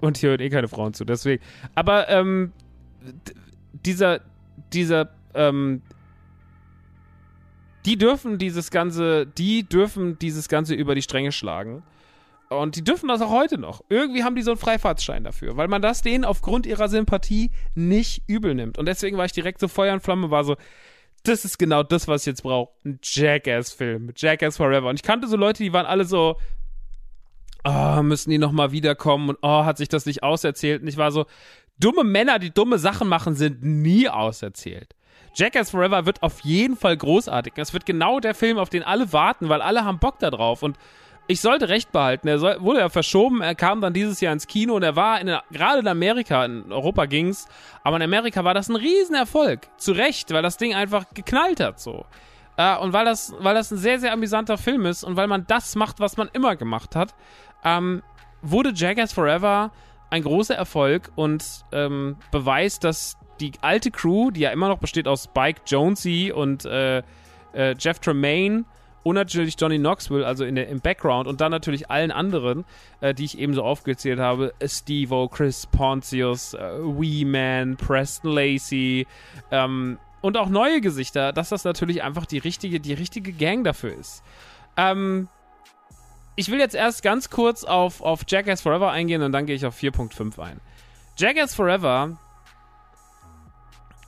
[0.00, 1.42] und hier hören eh keine Frauen zu, deswegen.
[1.74, 2.52] Aber ähm,
[3.72, 4.20] dieser,
[4.72, 5.82] dieser, ähm,
[7.84, 11.82] die dürfen dieses ganze, die dürfen dieses ganze über die Stränge schlagen.
[12.48, 13.82] Und die dürfen das auch heute noch.
[13.88, 18.22] Irgendwie haben die so einen Freifahrtsschein dafür, weil man das denen aufgrund ihrer Sympathie nicht
[18.28, 18.78] übel nimmt.
[18.78, 20.56] Und deswegen war ich direkt so Feuer und Flamme, war so,
[21.24, 22.70] das ist genau das, was ich jetzt brauche.
[22.84, 24.12] Ein Jackass-Film.
[24.16, 24.88] Jackass Forever.
[24.88, 26.36] Und ich kannte so Leute, die waren alle so,
[27.64, 30.82] oh, müssen die nochmal wiederkommen und oh, hat sich das nicht auserzählt.
[30.82, 31.26] Und ich war so,
[31.78, 34.94] dumme Männer, die dumme Sachen machen, sind nie auserzählt.
[35.34, 37.54] Jackass Forever wird auf jeden Fall großartig.
[37.56, 40.62] Es wird genau der Film, auf den alle warten, weil alle haben Bock da drauf.
[40.62, 40.78] Und
[41.28, 42.28] ich sollte recht behalten.
[42.28, 43.40] Er soll, wurde ja verschoben.
[43.40, 46.70] Er kam dann dieses Jahr ins Kino und er war in, gerade in Amerika, in
[46.72, 47.48] Europa ging's,
[47.82, 49.68] aber in Amerika war das ein Riesenerfolg.
[49.76, 52.06] Zu Recht, weil das Ding einfach geknallt hat, so.
[52.56, 55.46] Äh, und weil das, weil das ein sehr, sehr amüsanter Film ist und weil man
[55.46, 57.14] das macht, was man immer gemacht hat,
[57.64, 58.02] ähm,
[58.42, 59.72] wurde Jackass Forever
[60.10, 65.08] ein großer Erfolg und ähm, beweist, dass die alte Crew, die ja immer noch besteht
[65.08, 67.02] aus Spike Jonesy und äh,
[67.52, 68.64] äh, Jeff Tremaine,
[69.06, 72.64] und natürlich Johnny Knoxville, also in der, im Background und dann natürlich allen anderen,
[73.00, 79.06] äh, die ich eben so aufgezählt habe, Steve-O, Chris Pontius, äh, Wee Man, Preston Lacey
[79.52, 83.94] ähm, und auch neue Gesichter, dass das natürlich einfach die richtige, die richtige Gang dafür
[83.94, 84.24] ist.
[84.76, 85.28] Ähm,
[86.34, 89.66] ich will jetzt erst ganz kurz auf, auf Jackass Forever eingehen und dann gehe ich
[89.66, 90.60] auf 4.5 ein.
[91.16, 92.18] Jackass Forever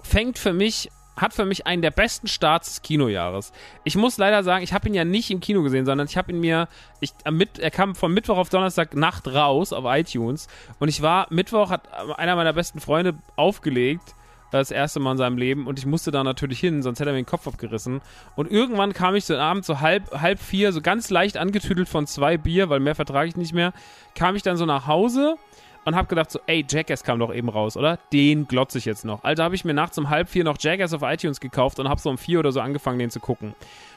[0.02, 3.52] fängt für mich hat für mich einen der besten Starts des Kinojahres.
[3.84, 6.32] Ich muss leider sagen, ich habe ihn ja nicht im Kino gesehen, sondern ich habe
[6.32, 6.68] ihn mir,
[7.00, 11.26] ich, mit, er kam von Mittwoch auf Donnerstag Nacht raus auf iTunes und ich war,
[11.30, 14.14] Mittwoch hat einer meiner besten Freunde aufgelegt,
[14.50, 17.12] das erste Mal in seinem Leben und ich musste da natürlich hin, sonst hätte er
[17.12, 18.00] mir den Kopf abgerissen.
[18.34, 22.06] Und irgendwann kam ich so Abend so halb, halb vier, so ganz leicht angetüdelt von
[22.06, 23.72] zwei Bier, weil mehr vertrage ich nicht mehr,
[24.14, 25.36] kam ich dann so nach Hause
[25.84, 27.98] und hab gedacht so, ey, Jackass kam doch eben raus, oder?
[28.12, 29.24] Den glotze ich jetzt noch.
[29.24, 32.00] Also habe ich mir nachts um halb vier noch Jackass auf iTunes gekauft und hab
[32.00, 33.54] so um vier oder so angefangen, den zu gucken.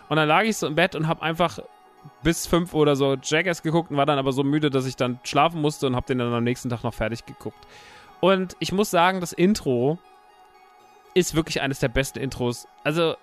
[0.09, 1.59] Und dann lag ich so im Bett und hab einfach
[2.23, 5.19] bis fünf oder so Jackass geguckt und war dann aber so müde, dass ich dann
[5.23, 7.67] schlafen musste und hab den dann am nächsten Tag noch fertig geguckt.
[8.19, 9.97] Und ich muss sagen, das Intro
[11.13, 12.67] ist wirklich eines der besten Intros.
[12.83, 13.15] Also,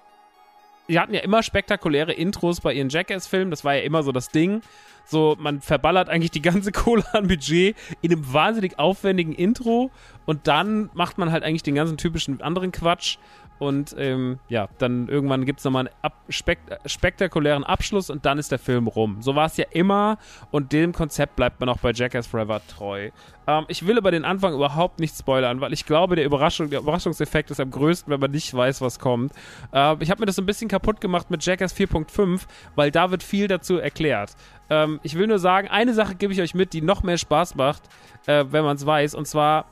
[0.89, 4.31] sie hatten ja immer spektakuläre Intros bei ihren Jackass-Filmen, das war ja immer so das
[4.31, 4.63] Ding.
[5.11, 9.91] So, man verballert eigentlich die ganze Kohle an Budget in einem wahnsinnig aufwendigen Intro
[10.27, 13.17] und dann macht man halt eigentlich den ganzen typischen anderen Quatsch
[13.59, 18.39] und ähm, ja, dann irgendwann gibt es nochmal einen ab spek spektakulären Abschluss und dann
[18.39, 19.19] ist der Film rum.
[19.21, 20.19] So war es ja immer
[20.51, 23.11] und dem Konzept bleibt man auch bei Jackass Forever treu.
[23.47, 26.81] Ähm, ich will über den Anfang überhaupt nicht spoilern, weil ich glaube, der, Überraschung, der
[26.81, 29.33] Überraschungseffekt ist am größten, wenn man nicht weiß, was kommt.
[29.73, 32.43] Äh, ich habe mir das ein bisschen kaputt gemacht mit Jackass 4.5,
[32.77, 34.37] weil da wird viel dazu erklärt.
[34.71, 37.55] Ähm, ich will nur sagen, eine Sache gebe ich euch mit, die noch mehr Spaß
[37.55, 37.83] macht,
[38.27, 39.67] äh, wenn man es weiß, und zwar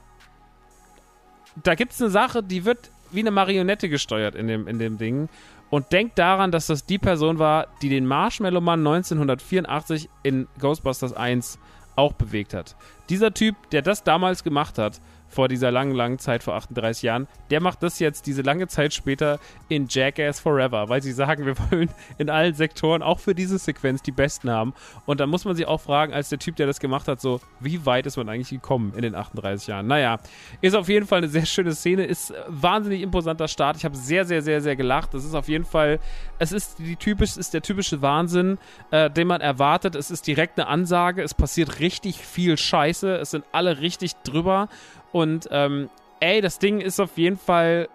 [1.63, 4.99] da gibt es eine Sache, die wird wie eine Marionette gesteuert in dem, in dem
[4.99, 5.29] Ding.
[5.69, 11.13] Und denkt daran, dass das die Person war, die den Marshmallow Mann 1984 in Ghostbusters
[11.13, 11.59] 1
[11.97, 12.77] auch bewegt hat.
[13.09, 17.27] Dieser Typ, der das damals gemacht hat, vor dieser langen, langen Zeit, vor 38 Jahren,
[17.51, 19.39] der macht das jetzt diese lange Zeit später
[19.69, 24.03] in Jackass Forever, weil sie sagen, wir wollen in allen Sektoren auch für diese Sequenz
[24.03, 24.75] die Besten haben.
[25.05, 27.41] Und da muss man sich auch fragen, als der Typ, der das gemacht hat, so,
[27.61, 29.87] wie weit ist man eigentlich gekommen in den 38 Jahren?
[29.87, 30.19] Naja,
[30.61, 33.77] ist auf jeden Fall eine sehr schöne Szene, ist wahnsinnig imposanter Start.
[33.77, 35.13] Ich habe sehr, sehr, sehr, sehr gelacht.
[35.13, 35.99] Das ist auf jeden Fall,
[36.39, 38.59] es ist die typisch, ist der typische Wahnsinn,
[38.91, 39.95] äh, den man erwartet.
[39.95, 41.23] Es ist direkt eine Ansage.
[41.23, 42.57] Es passiert richtig viel
[42.97, 43.17] Scheiße.
[43.17, 44.69] Es sind alle richtig drüber.
[45.13, 45.89] Und ähm,
[46.21, 47.89] ey, das Ding ist auf jeden Fall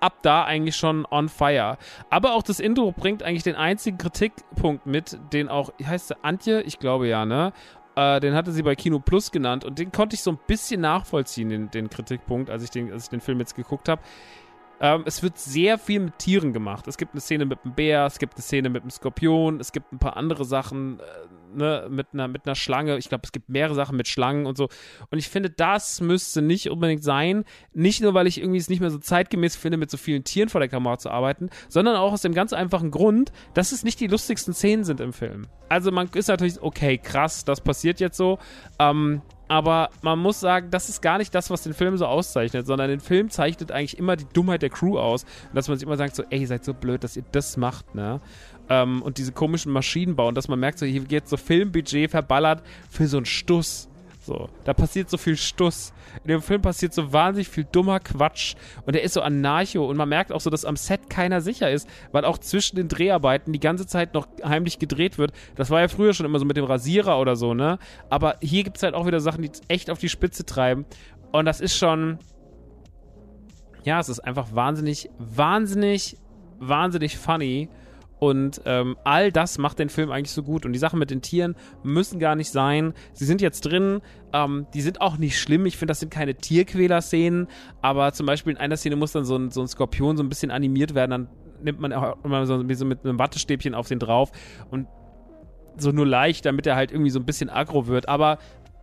[0.00, 1.76] ab da eigentlich schon on fire.
[2.08, 6.62] Aber auch das Intro bringt eigentlich den einzigen Kritikpunkt mit, den auch, heißt der, Antje?
[6.62, 7.52] Ich glaube ja, ne?
[7.96, 10.80] Äh, den hatte sie bei Kino Plus genannt und den konnte ich so ein bisschen
[10.80, 14.00] nachvollziehen, den, den Kritikpunkt, als ich den, als ich den Film jetzt geguckt habe.
[14.80, 16.88] Ähm, es wird sehr viel mit Tieren gemacht.
[16.88, 19.72] Es gibt eine Szene mit einem Bär, es gibt eine Szene mit einem Skorpion, es
[19.72, 21.02] gibt ein paar andere Sachen, äh,
[21.54, 22.96] ne, mit einer, mit einer Schlange.
[22.98, 24.68] Ich glaube, es gibt mehrere Sachen mit Schlangen und so.
[25.10, 27.44] Und ich finde, das müsste nicht unbedingt sein.
[27.72, 30.48] Nicht nur, weil ich irgendwie es nicht mehr so zeitgemäß finde, mit so vielen Tieren
[30.48, 34.00] vor der Kamera zu arbeiten, sondern auch aus dem ganz einfachen Grund, dass es nicht
[34.00, 35.46] die lustigsten Szenen sind im Film.
[35.68, 38.38] Also man ist natürlich, okay, krass, das passiert jetzt so.
[38.78, 42.68] Ähm, aber man muss sagen, das ist gar nicht das, was den Film so auszeichnet,
[42.68, 45.26] sondern den Film zeichnet eigentlich immer die Dummheit der Crew aus.
[45.52, 47.96] Dass man sich immer sagt, so, ey, ihr seid so blöd, dass ihr das macht,
[47.96, 48.20] ne?
[48.70, 52.62] Ähm, und diese komischen Maschinen bauen, dass man merkt, so, hier geht so Filmbudget verballert
[52.88, 53.88] für so einen Stuss.
[54.22, 55.92] So, da passiert so viel Stuss.
[56.22, 58.54] In dem Film passiert so wahnsinnig viel dummer Quatsch.
[58.86, 59.84] Und er ist so anarcho.
[59.84, 62.86] Und man merkt auch so, dass am Set keiner sicher ist, weil auch zwischen den
[62.86, 65.32] Dreharbeiten die ganze Zeit noch heimlich gedreht wird.
[65.56, 67.78] Das war ja früher schon immer so mit dem Rasierer oder so, ne?
[68.08, 70.84] Aber hier gibt es halt auch wieder Sachen, die echt auf die Spitze treiben.
[71.32, 72.18] Und das ist schon.
[73.82, 76.18] Ja, es ist einfach wahnsinnig, wahnsinnig,
[76.58, 77.70] wahnsinnig funny.
[78.20, 80.66] Und ähm, all das macht den Film eigentlich so gut.
[80.66, 82.92] Und die Sachen mit den Tieren müssen gar nicht sein.
[83.14, 84.02] Sie sind jetzt drin.
[84.34, 85.64] Ähm, die sind auch nicht schlimm.
[85.64, 87.48] Ich finde, das sind keine Tierquäler-Szenen.
[87.80, 90.28] Aber zum Beispiel in einer Szene muss dann so ein, so ein Skorpion so ein
[90.28, 91.10] bisschen animiert werden.
[91.10, 91.28] Dann
[91.62, 94.30] nimmt man immer so, so mit einem Wattestäbchen auf den drauf.
[94.70, 94.86] Und
[95.78, 98.06] so nur leicht, damit er halt irgendwie so ein bisschen aggro wird.
[98.06, 98.36] Aber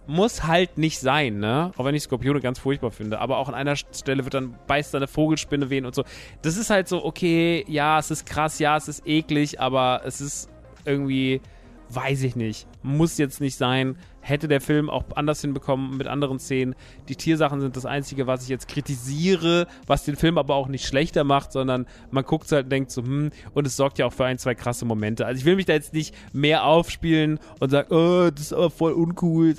[0.07, 1.71] muss halt nicht sein, ne?
[1.77, 3.19] Auch wenn ich Skorpione ganz furchtbar finde.
[3.19, 6.03] Aber auch an einer Stelle wird dann, beißt eine Vogelspinne wehen und so.
[6.41, 10.21] Das ist halt so, okay, ja, es ist krass, ja, es ist eklig, aber es
[10.21, 10.49] ist
[10.85, 11.41] irgendwie,
[11.89, 12.67] weiß ich nicht.
[12.83, 13.97] Muss jetzt nicht sein.
[14.21, 16.75] Hätte der Film auch anders hinbekommen mit anderen Szenen.
[17.07, 20.85] Die Tiersachen sind das Einzige, was ich jetzt kritisiere, was den Film aber auch nicht
[20.85, 24.13] schlechter macht, sondern man guckt halt und denkt so, hm, und es sorgt ja auch
[24.13, 25.25] für ein, zwei krasse Momente.
[25.25, 28.69] Also ich will mich da jetzt nicht mehr aufspielen und sagen, oh, das ist aber
[28.69, 29.55] voll uncool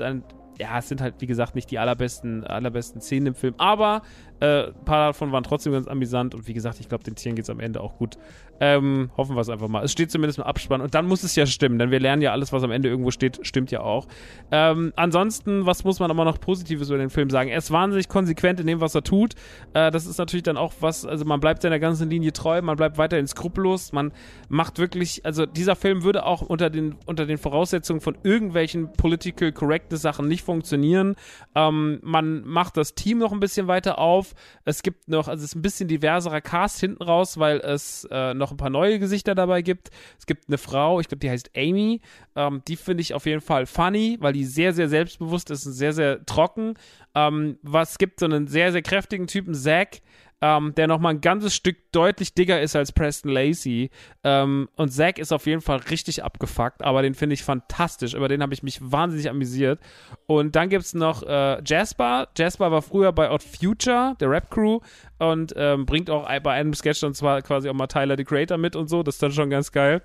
[0.58, 4.02] ja, es sind halt, wie gesagt, nicht die allerbesten, allerbesten Szenen im Film, aber
[4.40, 7.36] äh, ein paar davon waren trotzdem ganz amüsant und wie gesagt, ich glaube, den Tieren
[7.36, 8.18] geht es am Ende auch gut.
[8.60, 9.84] Ähm, hoffen wir es einfach mal.
[9.84, 12.32] Es steht zumindest im Abspann und dann muss es ja stimmen, denn wir lernen ja
[12.32, 14.08] alles, was am Ende irgendwo steht, stimmt ja auch.
[14.50, 17.50] Ähm, ansonsten, was muss man aber noch Positives über den Film sagen?
[17.50, 19.34] Er ist wahnsinnig konsequent in dem, was er tut.
[19.74, 22.76] Äh, das ist natürlich dann auch was, also man bleibt seiner ganzen Linie treu, man
[22.76, 24.12] bleibt weiterhin skrupellos, man
[24.48, 29.52] macht wirklich, also dieser Film würde auch unter den, unter den Voraussetzungen von irgendwelchen Political
[29.52, 31.14] Correctness Sachen nicht funktionieren.
[31.54, 34.27] Ähm, man macht das Team noch ein bisschen weiter auf.
[34.64, 38.34] Es gibt noch, also es ist ein bisschen diverserer Cast hinten raus, weil es äh,
[38.34, 39.90] noch ein paar neue Gesichter dabei gibt.
[40.18, 42.00] Es gibt eine Frau, ich glaube, die heißt Amy.
[42.36, 45.72] Ähm, die finde ich auf jeden Fall funny, weil die sehr, sehr selbstbewusst ist und
[45.72, 46.74] sehr, sehr trocken.
[47.14, 50.00] Ähm, was gibt so einen sehr, sehr kräftigen Typen, Zack,
[50.40, 53.90] ähm, der nochmal ein ganzes Stück deutlich dicker ist als Preston Lacey.
[54.24, 58.14] Ähm, und Zack ist auf jeden Fall richtig abgefuckt, aber den finde ich fantastisch.
[58.14, 59.80] Über den habe ich mich wahnsinnig amüsiert.
[60.26, 62.28] Und dann gibt es noch äh, Jasper.
[62.36, 64.80] Jasper war früher bei Odd Future, der Rap-Crew,
[65.18, 68.58] und ähm, bringt auch bei einem Sketch dann zwar quasi auch mal Tyler the Creator
[68.58, 69.02] mit und so.
[69.02, 70.02] Das ist dann schon ganz geil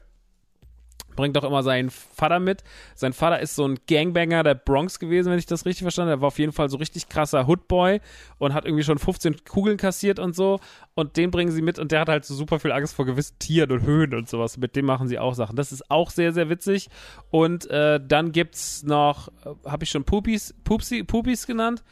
[1.16, 2.64] bringt auch immer seinen Vater mit.
[2.96, 6.20] Sein Vater ist so ein Gangbanger der Bronx gewesen, wenn ich das richtig verstanden habe.
[6.20, 8.02] Er war auf jeden Fall so richtig krasser Hoodboy
[8.38, 10.60] und hat irgendwie schon 15 Kugeln kassiert und so.
[10.96, 13.38] Und den bringen sie mit und der hat halt so super viel Angst vor gewissen
[13.40, 14.58] Tieren und Höhen und sowas.
[14.58, 15.56] Mit dem machen sie auch Sachen.
[15.56, 16.90] Das ist auch sehr, sehr witzig.
[17.30, 21.84] Und äh, dann gibt's noch, äh, habe ich schon Pupis, Pupsi, Pupis genannt?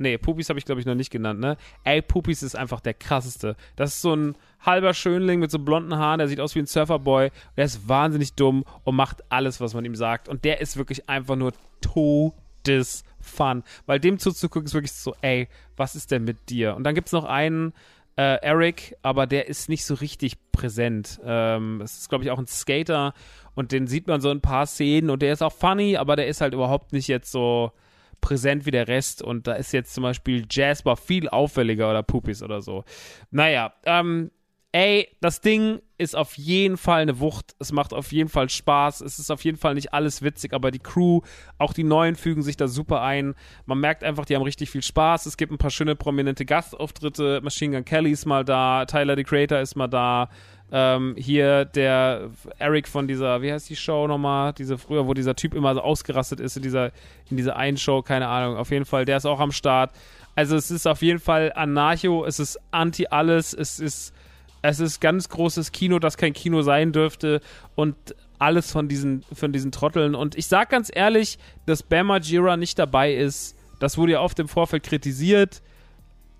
[0.00, 1.58] Nee, Pupis habe ich glaube ich noch nicht genannt, ne?
[1.84, 3.54] Ey, Pupis ist einfach der krasseste.
[3.76, 6.66] Das ist so ein halber Schönling mit so blonden Haaren, der sieht aus wie ein
[6.66, 7.30] Surferboy.
[7.58, 10.28] Der ist wahnsinnig dumm und macht alles, was man ihm sagt.
[10.28, 13.62] Und der ist wirklich einfach nur todes Fun.
[13.84, 16.76] Weil dem zuzugucken ist wirklich so, ey, was ist denn mit dir?
[16.76, 17.74] Und dann gibt es noch einen,
[18.16, 21.20] äh, Eric, aber der ist nicht so richtig präsent.
[21.24, 23.12] Ähm, es ist, glaube ich, auch ein Skater
[23.54, 26.26] und den sieht man so ein paar Szenen und der ist auch funny, aber der
[26.26, 27.72] ist halt überhaupt nicht jetzt so
[28.20, 32.42] präsent wie der Rest und da ist jetzt zum Beispiel Jasper viel auffälliger oder Pupis
[32.42, 32.84] oder so.
[33.30, 34.30] Naja, ähm,
[34.72, 37.54] ey, das Ding ist auf jeden Fall eine Wucht.
[37.58, 39.00] Es macht auf jeden Fall Spaß.
[39.00, 41.20] Es ist auf jeden Fall nicht alles witzig, aber die Crew,
[41.58, 43.34] auch die Neuen fügen sich da super ein.
[43.66, 45.26] Man merkt einfach, die haben richtig viel Spaß.
[45.26, 47.40] Es gibt ein paar schöne prominente Gastauftritte.
[47.42, 50.30] Machine Gun Kelly ist mal da, Tyler the Creator ist mal da.
[50.72, 54.52] Ähm, hier der Eric von dieser, wie heißt die Show nochmal?
[54.52, 56.92] Diese früher, wo dieser Typ immer so ausgerastet ist in dieser,
[57.30, 58.56] in dieser einen Show, keine Ahnung.
[58.56, 59.92] Auf jeden Fall, der ist auch am Start.
[60.36, 64.14] Also es ist auf jeden Fall Anarcho, es ist anti alles, es ist
[64.62, 67.40] es ist ganz großes Kino, das kein Kino sein dürfte
[67.74, 67.96] und
[68.38, 70.14] alles von diesen, von diesen Trotteln.
[70.14, 74.38] Und ich sag ganz ehrlich, dass Bama Jira nicht dabei ist, das wurde ja oft
[74.38, 75.62] im Vorfeld kritisiert.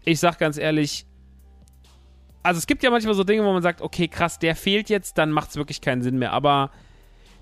[0.05, 1.07] Ich sag ganz ehrlich,
[2.43, 5.19] also es gibt ja manchmal so Dinge, wo man sagt, okay, krass, der fehlt jetzt,
[5.19, 6.33] dann macht es wirklich keinen Sinn mehr.
[6.33, 6.71] Aber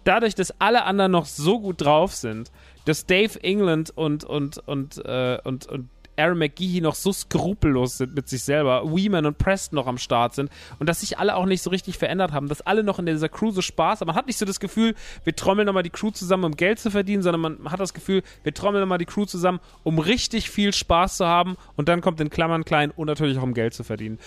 [0.05, 2.51] dadurch, dass alle anderen noch so gut drauf sind,
[2.85, 5.89] dass Dave England und, und, und, äh, und, und
[6.19, 10.35] Aaron McGee noch so skrupellos sind mit sich selber, Weeman und Preston noch am Start
[10.35, 13.07] sind und dass sich alle auch nicht so richtig verändert haben, dass alle noch in
[13.07, 14.09] dieser Crew so Spaß haben.
[14.09, 14.95] Man hat nicht so das Gefühl,
[15.25, 18.23] wir trommeln nochmal die Crew zusammen, um Geld zu verdienen, sondern man hat das Gefühl,
[18.43, 22.21] wir trommeln nochmal die Crew zusammen, um richtig viel Spaß zu haben und dann kommt
[22.21, 24.19] in Klammern klein und natürlich auch um Geld zu verdienen.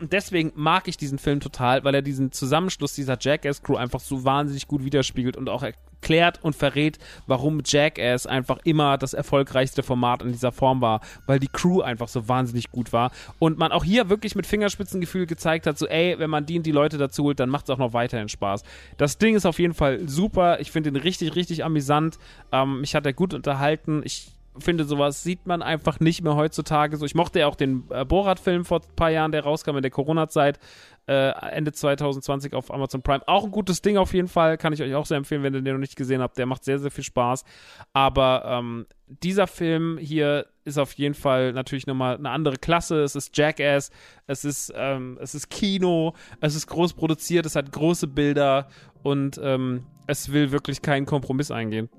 [0.00, 4.24] Und deswegen mag ich diesen Film total, weil er diesen Zusammenschluss dieser Jackass-Crew einfach so
[4.24, 10.22] wahnsinnig gut widerspiegelt und auch erklärt und verrät, warum Jackass einfach immer das erfolgreichste Format
[10.22, 13.10] in dieser Form war, weil die Crew einfach so wahnsinnig gut war.
[13.38, 16.66] Und man auch hier wirklich mit Fingerspitzengefühl gezeigt hat, so ey, wenn man die und
[16.66, 18.64] die Leute dazu holt, dann macht es auch noch weiterhin Spaß.
[18.96, 22.18] Das Ding ist auf jeden Fall super, ich finde ihn richtig, richtig amüsant,
[22.52, 26.96] ähm, mich hat er gut unterhalten, ich finde, sowas sieht man einfach nicht mehr heutzutage.
[26.96, 29.82] So, ich mochte ja auch den äh, Borat-Film vor ein paar Jahren, der rauskam in
[29.82, 30.58] der Corona-Zeit,
[31.06, 33.26] äh, Ende 2020 auf Amazon Prime.
[33.26, 35.62] Auch ein gutes Ding auf jeden Fall, kann ich euch auch sehr empfehlen, wenn ihr
[35.62, 36.38] den noch nicht gesehen habt.
[36.38, 37.44] Der macht sehr, sehr viel Spaß.
[37.92, 43.02] Aber ähm, dieser Film hier ist auf jeden Fall natürlich nochmal eine andere Klasse.
[43.02, 43.90] Es ist Jackass,
[44.26, 48.68] es ist, ähm, es ist Kino, es ist groß produziert, es hat große Bilder
[49.02, 51.90] und ähm, es will wirklich keinen Kompromiss eingehen.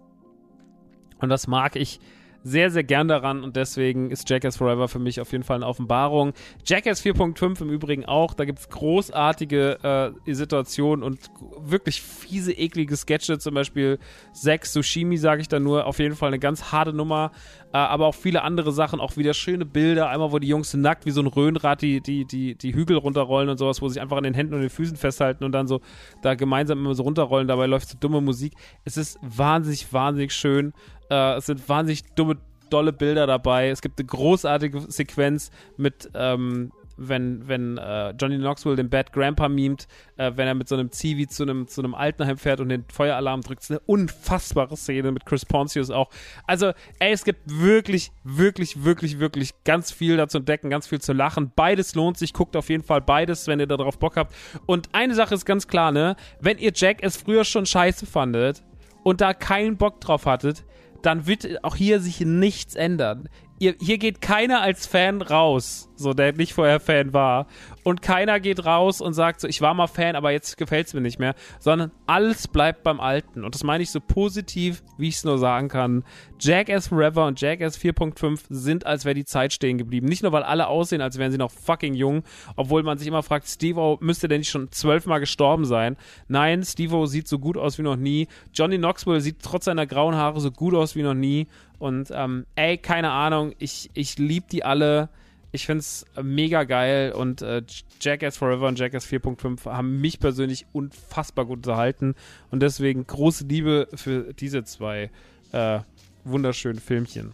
[1.19, 1.99] Und das mag ich
[2.45, 5.65] sehr, sehr gern daran und deswegen ist Jackass Forever für mich auf jeden Fall eine
[5.65, 6.33] Offenbarung.
[6.63, 11.19] Jackass 4.5 im Übrigen auch, da gibt es großartige äh, Situationen und
[11.57, 13.97] wirklich fiese, eklige Sketche, zum Beispiel
[14.31, 17.31] Sex, Sushimi, sage ich da nur, auf jeden Fall eine ganz harte Nummer,
[17.77, 21.11] aber auch viele andere Sachen, auch wieder schöne Bilder, einmal wo die Jungs nackt wie
[21.11, 24.23] so ein Röhnrad die, die, die, die Hügel runterrollen und sowas, wo sie einfach an
[24.23, 25.81] den Händen und den Füßen festhalten und dann so
[26.21, 28.53] da gemeinsam immer so runterrollen, dabei läuft so dumme Musik.
[28.83, 30.73] Es ist wahnsinnig, wahnsinnig schön
[31.09, 32.37] äh, es sind wahnsinnig dumme,
[32.69, 33.69] dolle Bilder dabei.
[33.69, 39.49] Es gibt eine großartige Sequenz mit, ähm, wenn, wenn äh, Johnny Knoxville den Bad Grandpa
[39.49, 39.87] mimt,
[40.17, 42.85] äh, wenn er mit so einem Zivi zu einem, zu einem Altenheim fährt und den
[42.91, 43.61] Feueralarm drückt.
[43.61, 46.09] Das ist eine unfassbare Szene mit Chris Pontius auch.
[46.47, 51.13] Also, ey, es gibt wirklich, wirklich, wirklich, wirklich ganz viel dazu entdecken, ganz viel zu
[51.13, 51.51] lachen.
[51.55, 52.33] Beides lohnt sich.
[52.33, 54.33] Guckt auf jeden Fall beides, wenn ihr darauf Bock habt.
[54.65, 56.15] Und eine Sache ist ganz klar, ne?
[56.39, 58.63] Wenn ihr Jack es früher schon scheiße fandet
[59.03, 60.65] und da keinen Bock drauf hattet,
[61.05, 63.29] dann wird auch hier sich nichts ändern.
[63.57, 67.47] Ihr, hier geht keiner als Fan raus, so der nicht vorher Fan war.
[67.83, 70.93] Und keiner geht raus und sagt so, ich war mal Fan, aber jetzt gefällt es
[70.93, 71.35] mir nicht mehr.
[71.59, 73.45] Sondern alles bleibt beim Alten.
[73.45, 76.03] Und das meine ich so positiv, wie ich es nur sagen kann.
[76.39, 80.07] Jackass Forever und Jackass 4.5 sind, als wäre die Zeit stehen geblieben.
[80.07, 82.23] Nicht nur, weil alle aussehen, als wären sie noch fucking jung,
[82.57, 85.95] obwohl man sich immer fragt, Steve müsste denn nicht schon zwölfmal gestorben sein?
[86.27, 88.27] Nein, Steve sieht so gut aus wie noch nie.
[88.53, 91.47] Johnny Knoxville sieht trotz seiner grauen Haare so gut aus wie noch nie.
[91.85, 95.07] Und ähm, ey, keine Ahnung, ich, ich liebe die alle.
[95.51, 97.61] Ich finde es mega geil und äh,
[98.01, 102.15] Jackass Forever und Jackass 4.5 haben mich persönlich unfassbar gut unterhalten
[102.49, 105.11] und deswegen große Liebe für diese zwei
[105.51, 105.79] äh,
[106.23, 107.33] wunderschönen Filmchen.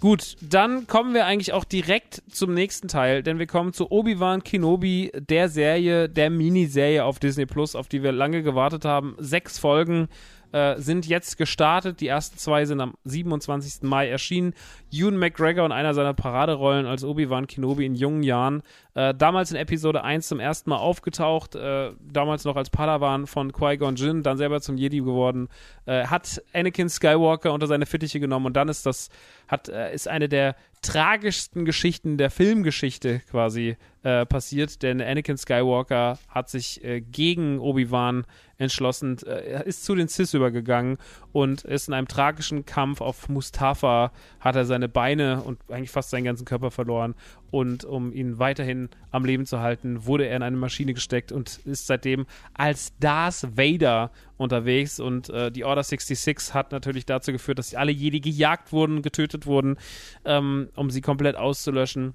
[0.00, 4.42] Gut, dann kommen wir eigentlich auch direkt zum nächsten Teil, denn wir kommen zu Obi-Wan
[4.42, 9.14] Kenobi, der Serie, der Miniserie auf Disney Plus, auf die wir lange gewartet haben.
[9.18, 10.08] Sechs Folgen
[10.54, 12.00] äh, sind jetzt gestartet.
[12.00, 13.82] Die ersten zwei sind am 27.
[13.82, 14.54] Mai erschienen.
[14.92, 18.62] Ewan McGregor in einer seiner Paraderollen als Obi-Wan Kenobi in jungen Jahren.
[18.94, 23.52] Äh, damals in Episode 1 zum ersten Mal aufgetaucht, äh, damals noch als Padawan von
[23.52, 25.48] Qui-Gon Jinn, dann selber zum Jedi geworden,
[25.86, 29.08] äh, hat Anakin Skywalker unter seine Fittiche genommen und dann ist das,
[29.48, 36.18] hat, äh, ist eine der tragischsten Geschichten der Filmgeschichte quasi äh, passiert, denn Anakin Skywalker
[36.28, 38.26] hat sich äh, gegen Obi-Wan
[38.58, 40.98] entschlossen, äh, ist zu den Sith übergegangen
[41.32, 46.10] und ist in einem tragischen Kampf auf Mustafa, hat er seine Beine und eigentlich fast
[46.10, 47.14] seinen ganzen Körper verloren
[47.50, 51.60] und um ihn weiterhin am Leben zu halten, wurde er in eine Maschine gesteckt und
[51.64, 57.58] ist seitdem als Darth Vader unterwegs und äh, die Order 66 hat natürlich dazu geführt,
[57.58, 59.78] dass alle Jedi gejagt wurden, getötet wurden,
[60.26, 62.14] ähm, um sie komplett auszulöschen.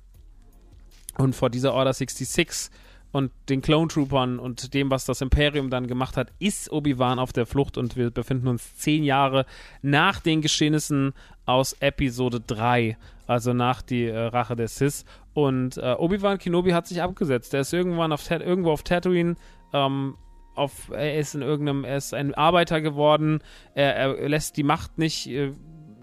[1.20, 2.72] Und vor dieser Order 66
[3.12, 7.34] und den Clone Troopern und dem, was das Imperium dann gemacht hat, ist Obi-Wan auf
[7.34, 9.46] der Flucht und wir befinden uns zehn Jahre
[9.82, 11.14] nach den Geschehnissen
[11.46, 12.98] aus Episode 3
[13.30, 15.06] also nach die äh, Rache der Sith.
[15.34, 17.54] Und äh, Obi-Wan Kenobi hat sich abgesetzt.
[17.54, 19.36] Er ist irgendwann auf irgendwo auf Tatooine.
[19.72, 20.16] Ähm,
[20.56, 23.42] auf, er ist in irgendeinem, er ist ein Arbeiter geworden.
[23.76, 25.28] Er, er lässt die Macht nicht.
[25.28, 25.52] Äh,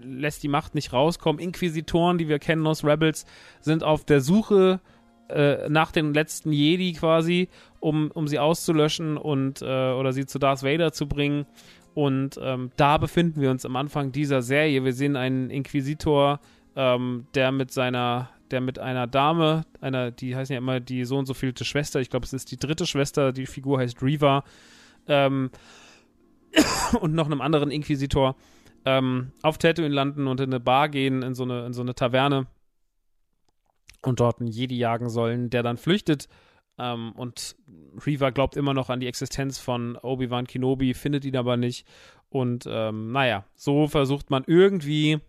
[0.01, 1.41] lässt die Macht nicht rauskommen.
[1.41, 3.25] Inquisitoren, die wir kennen aus Rebels,
[3.59, 4.96] sind auf der Suche äh,
[5.69, 7.49] nach den letzten Jedi quasi,
[7.79, 11.45] um, um sie auszulöschen und äh, oder sie zu Darth Vader zu bringen.
[11.93, 14.83] Und ähm, da befinden wir uns am Anfang dieser Serie.
[14.83, 16.39] Wir sehen einen Inquisitor,
[16.75, 21.17] ähm, der mit seiner der mit einer Dame, einer, die heißen ja immer die so
[21.17, 24.43] und so vielte Schwester, ich glaube, es ist die dritte Schwester, die Figur heißt Reva,
[25.07, 25.49] ähm,
[27.01, 28.35] und noch einem anderen Inquisitor,
[28.85, 31.93] ähm, auf Tatooine landen und in eine Bar gehen, in so eine, in so eine
[31.93, 32.47] Taverne
[34.07, 36.27] und dort einen Jedi jagen sollen, der dann flüchtet.
[36.79, 37.55] Ähm, und
[38.05, 41.85] Reva glaubt immer noch an die Existenz von Obi-Wan Kenobi, findet ihn aber nicht.
[42.29, 45.19] Und ähm, naja, so versucht man irgendwie,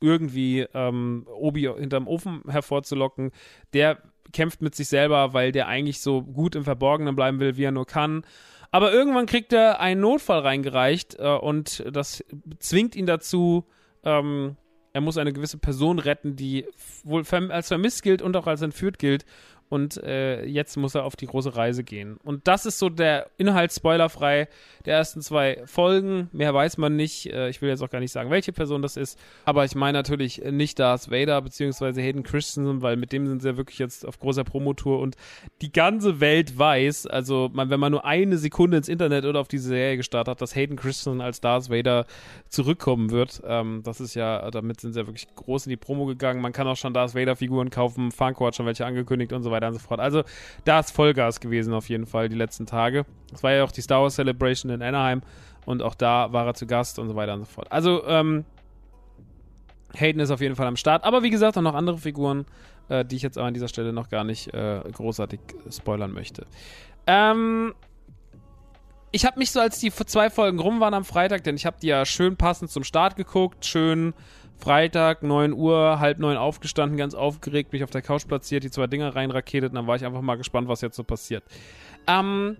[0.00, 3.32] irgendwie ähm, Obi hinterm Ofen hervorzulocken.
[3.72, 3.98] Der
[4.32, 7.72] kämpft mit sich selber, weil der eigentlich so gut im Verborgenen bleiben will, wie er
[7.72, 8.24] nur kann.
[8.70, 12.24] Aber irgendwann kriegt er einen Notfall reingereicht äh, und das
[12.58, 13.66] zwingt ihn dazu,
[14.04, 14.56] ähm,
[14.92, 16.66] er muss eine gewisse Person retten, die
[17.04, 19.24] wohl als vermisst gilt und auch als entführt gilt
[19.72, 22.18] und äh, jetzt muss er auf die große Reise gehen.
[22.24, 24.48] Und das ist so der Inhalt spoilerfrei
[24.84, 26.28] der ersten zwei Folgen.
[26.32, 27.32] Mehr weiß man nicht.
[27.32, 29.18] Äh, ich will jetzt auch gar nicht sagen, welche Person das ist.
[29.46, 32.02] Aber ich meine natürlich nicht Darth Vader bzw.
[32.02, 35.16] Hayden Christensen, weil mit dem sind sie ja wirklich jetzt auf großer Promotour und
[35.62, 39.48] die ganze Welt weiß, also man, wenn man nur eine Sekunde ins Internet oder auf
[39.48, 42.04] diese Serie gestartet hat, dass Hayden Christensen als Darth Vader
[42.50, 43.40] zurückkommen wird.
[43.46, 46.42] Ähm, das ist ja, damit sind sie ja wirklich groß in die Promo gegangen.
[46.42, 48.10] Man kann auch schon Darth Vader Figuren kaufen.
[48.10, 50.00] Funko hat schon welche angekündigt und so weiter weiter und so fort.
[50.00, 50.22] Also
[50.64, 53.04] da ist Vollgas gewesen auf jeden Fall die letzten Tage.
[53.32, 55.22] Es war ja auch die Star Wars Celebration in Anaheim
[55.64, 57.70] und auch da war er zu Gast und so weiter und so fort.
[57.70, 58.44] Also ähm,
[59.94, 61.04] Hayden ist auf jeden Fall am Start.
[61.04, 62.46] Aber wie gesagt, auch noch andere Figuren,
[62.88, 65.40] äh, die ich jetzt aber an dieser Stelle noch gar nicht äh, großartig
[65.70, 66.46] spoilern möchte.
[67.06, 67.74] Ähm,
[69.12, 71.76] ich habe mich so, als die zwei Folgen rum waren am Freitag, denn ich habe
[71.80, 74.14] die ja schön passend zum Start geguckt, schön
[74.62, 78.86] Freitag, 9 Uhr, halb neun aufgestanden, ganz aufgeregt, mich auf der Couch platziert, die zwei
[78.86, 81.42] Dinger reinraketet und dann war ich einfach mal gespannt, was jetzt so passiert.
[82.06, 82.56] Ähm,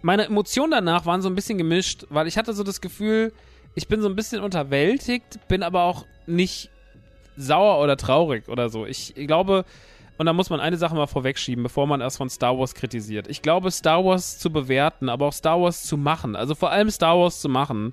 [0.00, 3.34] meine Emotionen danach waren so ein bisschen gemischt, weil ich hatte so das Gefühl,
[3.74, 6.70] ich bin so ein bisschen unterwältigt, bin aber auch nicht
[7.36, 8.86] sauer oder traurig oder so.
[8.86, 9.66] Ich glaube,
[10.16, 13.28] und da muss man eine Sache mal vorwegschieben, bevor man erst von Star Wars kritisiert.
[13.28, 16.90] Ich glaube, Star Wars zu bewerten, aber auch Star Wars zu machen, also vor allem
[16.90, 17.92] Star Wars zu machen,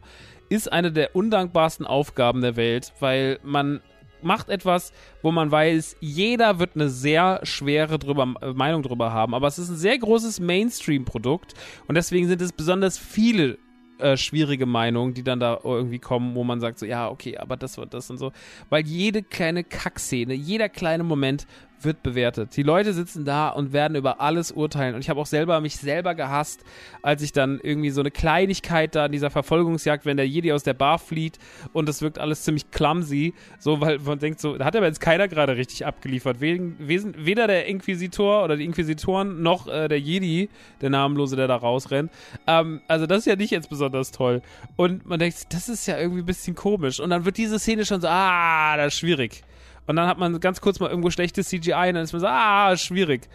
[0.51, 3.79] ist eine der undankbarsten Aufgaben der Welt, weil man
[4.21, 4.91] macht etwas,
[5.21, 9.33] wo man weiß, jeder wird eine sehr schwere drüber, Meinung drüber haben.
[9.33, 11.53] Aber es ist ein sehr großes Mainstream-Produkt
[11.87, 13.57] und deswegen sind es besonders viele
[13.99, 17.55] äh, schwierige Meinungen, die dann da irgendwie kommen, wo man sagt so, ja, okay, aber
[17.55, 18.33] das wird das und so.
[18.69, 21.47] Weil jede kleine Kackszene, jeder kleine Moment
[21.83, 22.55] wird bewertet.
[22.55, 24.95] Die Leute sitzen da und werden über alles urteilen.
[24.95, 26.63] Und ich habe auch selber mich selber gehasst,
[27.01, 30.63] als ich dann irgendwie so eine Kleinigkeit da in dieser Verfolgungsjagd, wenn der Jedi aus
[30.63, 31.39] der Bar flieht
[31.73, 35.01] und das wirkt alles ziemlich clumsy, so weil man denkt so, da hat aber jetzt
[35.01, 36.39] keiner gerade richtig abgeliefert.
[36.39, 40.49] weder der Inquisitor oder die Inquisitoren noch äh, der Jedi,
[40.81, 42.11] der Namenlose, der da rausrennt.
[42.47, 44.41] Ähm, also das ist ja nicht jetzt besonders toll.
[44.75, 46.99] Und man denkt, das ist ja irgendwie ein bisschen komisch.
[46.99, 49.43] Und dann wird diese Szene schon so, ah, das ist schwierig.
[49.87, 52.27] Und dann hat man ganz kurz mal irgendwo schlechtes CGI und dann ist man so,
[52.27, 53.27] ah, schwierig.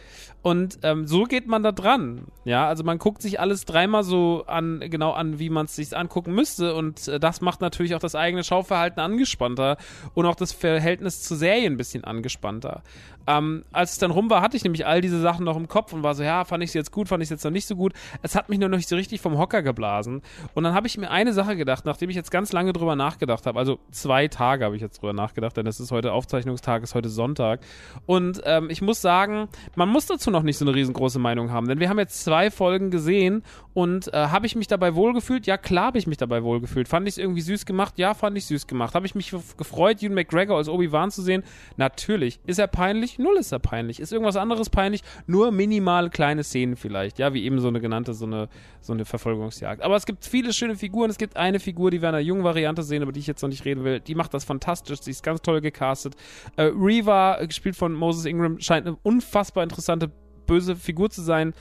[0.46, 2.28] Und ähm, so geht man da dran.
[2.44, 5.96] Ja, also man guckt sich alles dreimal so an, genau an, wie man es sich
[5.96, 6.76] angucken müsste.
[6.76, 9.76] Und äh, das macht natürlich auch das eigene Schauverhalten angespannter
[10.14, 12.84] und auch das Verhältnis zur Serie ein bisschen angespannter.
[13.26, 15.92] Ähm, als es dann rum war, hatte ich nämlich all diese Sachen noch im Kopf
[15.92, 17.66] und war so, ja, fand ich es jetzt gut, fand ich es jetzt noch nicht
[17.66, 17.92] so gut.
[18.22, 20.22] Es hat mich nur noch nicht so richtig vom Hocker geblasen.
[20.54, 23.46] Und dann habe ich mir eine Sache gedacht, nachdem ich jetzt ganz lange drüber nachgedacht
[23.46, 23.58] habe.
[23.58, 27.08] Also zwei Tage habe ich jetzt drüber nachgedacht, denn es ist heute Aufzeichnungstag, ist heute
[27.08, 27.58] Sonntag.
[28.06, 31.68] Und ähm, ich muss sagen, man muss dazu noch nicht so eine riesengroße Meinung haben.
[31.68, 33.42] Denn wir haben jetzt zwei Folgen gesehen
[33.74, 35.46] und äh, habe ich mich dabei wohlgefühlt?
[35.46, 36.88] Ja, klar habe ich mich dabei wohlgefühlt.
[36.88, 37.98] Fand ich es irgendwie süß gemacht?
[37.98, 38.94] Ja, fand ich süß gemacht.
[38.94, 41.42] Habe ich mich gefreut, Ewan McGregor als Obi-Wan zu sehen?
[41.76, 42.40] Natürlich.
[42.46, 43.18] Ist er peinlich?
[43.18, 44.00] Null ist er peinlich.
[44.00, 45.02] Ist irgendwas anderes peinlich?
[45.26, 47.18] Nur minimal kleine Szenen vielleicht.
[47.18, 48.48] Ja, wie eben so eine genannte, so eine,
[48.80, 49.82] so eine Verfolgungsjagd.
[49.82, 51.10] Aber es gibt viele schöne Figuren.
[51.10, 53.42] Es gibt eine Figur, die wir in einer jungen Variante sehen, über die ich jetzt
[53.42, 54.00] noch nicht reden will.
[54.00, 55.00] Die macht das fantastisch.
[55.02, 56.14] Sie ist ganz toll gecastet.
[56.56, 60.10] Äh, Reva, gespielt von Moses Ingram, scheint eine unfassbar interessante
[60.46, 61.54] böse Figur zu sein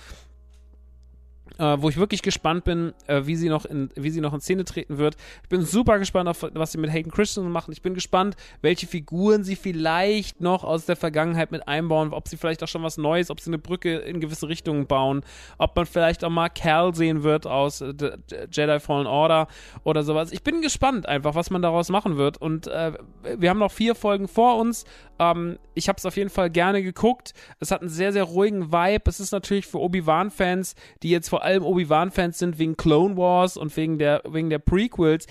[1.58, 4.42] äh, wo ich wirklich gespannt bin, äh, wie sie noch in, wie sie noch in
[4.42, 5.16] Szene treten wird.
[5.44, 7.72] Ich bin super gespannt auf, was sie mit Hayden Christensen machen.
[7.72, 12.38] Ich bin gespannt, welche Figuren sie vielleicht noch aus der Vergangenheit mit einbauen, ob sie
[12.38, 15.24] vielleicht auch schon was Neues, ob sie eine Brücke in gewisse Richtungen bauen,
[15.58, 17.94] ob man vielleicht auch mal Cal sehen wird aus äh,
[18.52, 19.48] Jedi Fallen Order
[19.84, 20.32] oder sowas.
[20.32, 22.38] Ich bin gespannt einfach, was man daraus machen wird.
[22.38, 22.94] Und äh,
[23.38, 24.86] wir haben noch vier Folgen vor uns.
[25.20, 27.34] Ähm, ich habe es auf jeden Fall gerne geguckt.
[27.60, 29.04] Es hat einen sehr, sehr ruhigen Vibe.
[29.06, 33.76] Es ist natürlich für Obi-Wan-Fans, die jetzt vor allem Obi-Wan-Fans sind wegen Clone Wars und
[33.78, 35.28] wegen der, wegen der Prequels,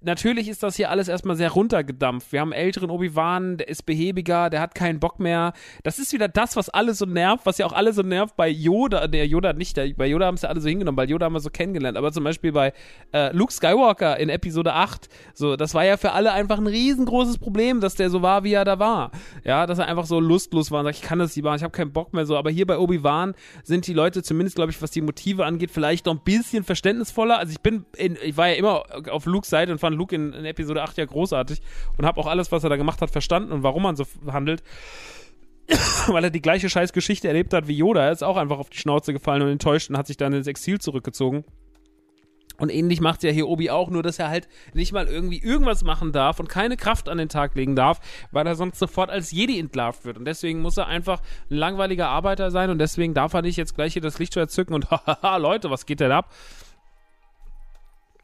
[0.00, 2.32] natürlich ist das hier alles erstmal sehr runtergedampft.
[2.32, 5.52] Wir haben älteren Obi-Wan, der ist behäbiger, der hat keinen Bock mehr.
[5.82, 8.48] Das ist wieder das, was alle so nervt, was ja auch alle so nervt bei
[8.48, 9.06] Yoda.
[9.06, 11.34] Der Yoda nicht, der, bei Yoda haben es ja alle so hingenommen, weil Yoda haben
[11.34, 11.98] wir so kennengelernt.
[11.98, 12.72] Aber zum Beispiel bei
[13.12, 17.38] äh, Luke Skywalker in Episode 8, so, das war ja für alle einfach ein riesengroßes
[17.38, 19.10] Problem, dass der so war, wie er da war.
[19.44, 21.62] Ja, dass er einfach so lustlos war und sagt, ich kann das nicht machen, ich
[21.62, 22.36] habe keinen Bock mehr so.
[22.36, 26.06] Aber hier bei Obi-Wan sind die Leute zumindest, glaube ich, was die Motive angeht, vielleicht
[26.06, 27.38] noch ein bisschen verständnisvoller.
[27.38, 30.32] Also ich bin, in, ich war ja immer auf Luke's Seite und fand Luke in,
[30.32, 31.60] in Episode 8 ja großartig
[31.96, 34.62] und habe auch alles, was er da gemacht hat, verstanden und warum man so handelt.
[36.06, 38.04] Weil er die gleiche Scheißgeschichte erlebt hat wie Yoda.
[38.04, 40.46] Er ist auch einfach auf die Schnauze gefallen und enttäuscht und hat sich dann ins
[40.46, 41.44] Exil zurückgezogen.
[42.58, 45.84] Und ähnlich macht ja hier Obi auch, nur dass er halt nicht mal irgendwie irgendwas
[45.84, 48.00] machen darf und keine Kraft an den Tag legen darf,
[48.30, 50.16] weil er sonst sofort als Jedi entlarvt wird.
[50.16, 53.74] Und deswegen muss er einfach ein langweiliger Arbeiter sein und deswegen darf er nicht jetzt
[53.74, 56.32] gleich hier das Lichtschwert zücken und haha, Leute, was geht denn ab?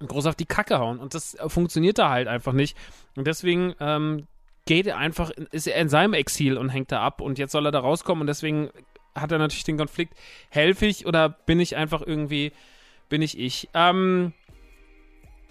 [0.09, 0.99] Groß auf die Kacke hauen.
[0.99, 2.77] Und das funktioniert da halt einfach nicht.
[3.17, 4.27] Und deswegen ähm,
[4.67, 7.21] geht er einfach, ist er in seinem Exil und hängt da ab.
[7.21, 8.23] Und jetzt soll er da rauskommen.
[8.23, 8.71] Und deswegen
[9.15, 10.15] hat er natürlich den Konflikt,
[10.49, 12.53] helfe ich oder bin ich einfach irgendwie,
[13.09, 13.69] bin ich ich?
[13.75, 14.33] Ähm,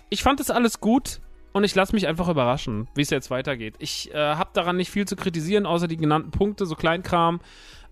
[0.10, 1.22] ich fand das alles gut
[1.54, 3.76] und ich lasse mich einfach überraschen, wie es jetzt weitergeht.
[3.80, 7.40] Ich äh, habe daran nicht viel zu kritisieren, außer die genannten Punkte, so Kleinkram.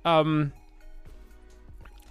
[0.03, 0.51] Ähm,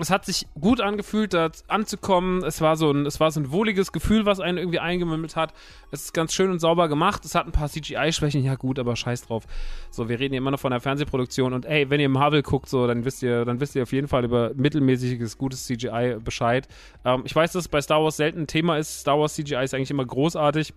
[0.00, 2.44] es hat sich gut angefühlt, da anzukommen.
[2.44, 5.52] Es war so ein, es war so ein wohliges Gefühl, was einen irgendwie eingemümmelt hat.
[5.90, 7.24] Es ist ganz schön und sauber gemacht.
[7.24, 9.44] Es hat ein paar CGI-Schwächen, ja gut, aber scheiß drauf.
[9.90, 12.68] So, wir reden hier immer noch von der Fernsehproduktion und ey, wenn ihr Marvel guckt,
[12.68, 16.68] so, dann wisst ihr, dann wisst ihr auf jeden Fall über mittelmäßiges, gutes CGI Bescheid.
[17.04, 19.00] Ähm, ich weiß, dass es bei Star Wars selten ein Thema ist.
[19.00, 20.74] Star Wars CGI ist eigentlich immer großartig.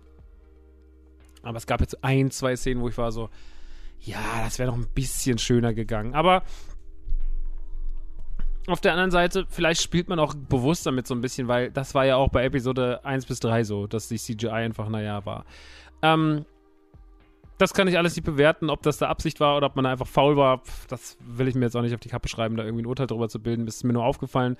[1.44, 3.30] Aber es gab jetzt ein, zwei Szenen, wo ich war so,
[4.00, 6.14] ja, das wäre noch ein bisschen schöner gegangen.
[6.14, 6.42] Aber
[8.66, 11.94] auf der anderen Seite, vielleicht spielt man auch bewusst damit so ein bisschen, weil das
[11.94, 15.44] war ja auch bei Episode 1 bis 3 so, dass die CGI einfach, naja, war.
[16.02, 16.44] Ähm,
[17.58, 19.92] das kann ich alles nicht bewerten, ob das da Absicht war oder ob man da
[19.92, 20.62] einfach faul war.
[20.88, 23.06] Das will ich mir jetzt auch nicht auf die Kappe schreiben, da irgendwie ein Urteil
[23.06, 23.66] drüber zu bilden.
[23.66, 24.56] Ist mir nur aufgefallen,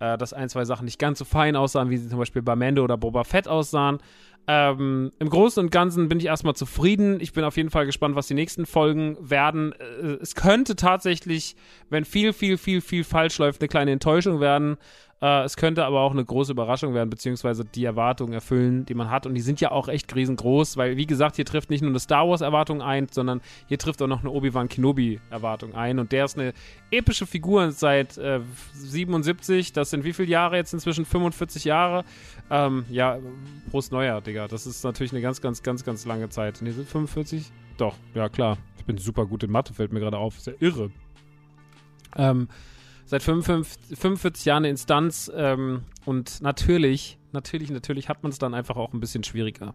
[0.00, 2.56] äh, dass ein, zwei Sachen nicht ganz so fein aussahen, wie sie zum Beispiel bei
[2.56, 3.98] Mando oder Boba Fett aussahen.
[4.46, 7.18] Ähm, Im Großen und Ganzen bin ich erstmal zufrieden.
[7.20, 9.72] Ich bin auf jeden Fall gespannt, was die nächsten Folgen werden.
[9.72, 11.56] Äh, es könnte tatsächlich,
[11.88, 14.76] wenn viel, viel, viel, viel falsch läuft, eine kleine Enttäuschung werden.
[15.24, 19.10] Äh, es könnte aber auch eine große Überraschung werden, beziehungsweise die Erwartungen erfüllen, die man
[19.10, 19.24] hat.
[19.24, 21.98] Und die sind ja auch echt riesengroß, weil, wie gesagt, hier trifft nicht nur eine
[21.98, 25.98] Star Wars-Erwartung ein, sondern hier trifft auch noch eine Obi-Wan Kenobi-Erwartung ein.
[25.98, 26.52] Und der ist eine
[26.90, 28.40] epische Figur seit äh,
[28.74, 29.72] 77.
[29.72, 31.06] Das sind wie viele Jahre jetzt inzwischen?
[31.06, 32.04] 45 Jahre.
[32.50, 33.18] Ähm, ja,
[33.70, 34.46] Prost Neujahr, Digga.
[34.46, 36.58] Das ist natürlich eine ganz, ganz, ganz, ganz lange Zeit.
[36.60, 37.50] Nee, sind 45?
[37.78, 38.58] Doch, ja, klar.
[38.76, 40.36] Ich bin super gut in Mathe, fällt mir gerade auf.
[40.36, 40.90] Ist ja irre.
[42.14, 42.48] Ähm,
[43.06, 48.54] seit 55, 45 Jahren eine Instanz ähm, und natürlich, natürlich, natürlich hat man es dann
[48.54, 49.74] einfach auch ein bisschen schwieriger.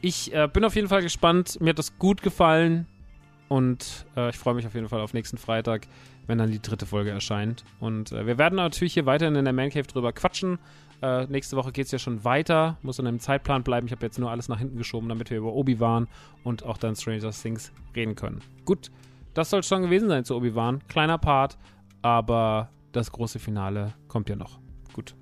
[0.00, 1.60] Ich äh, bin auf jeden Fall gespannt.
[1.60, 2.86] Mir hat das gut gefallen
[3.48, 5.86] und äh, ich freue mich auf jeden Fall auf nächsten Freitag,
[6.26, 7.64] wenn dann die dritte Folge erscheint.
[7.80, 10.58] Und äh, wir werden natürlich hier weiterhin in der Man Cave drüber quatschen.
[11.02, 13.86] Äh, nächste Woche geht es ja schon weiter, muss in einem Zeitplan bleiben.
[13.86, 16.08] Ich habe jetzt nur alles nach hinten geschoben, damit wir über Obi-Wan
[16.44, 18.40] und auch dann Stranger Things reden können.
[18.64, 18.90] Gut,
[19.34, 20.80] das soll schon gewesen sein zu Obi-Wan.
[20.88, 21.58] Kleiner Part,
[22.02, 24.58] aber das große Finale kommt ja noch.
[24.92, 25.14] Gut.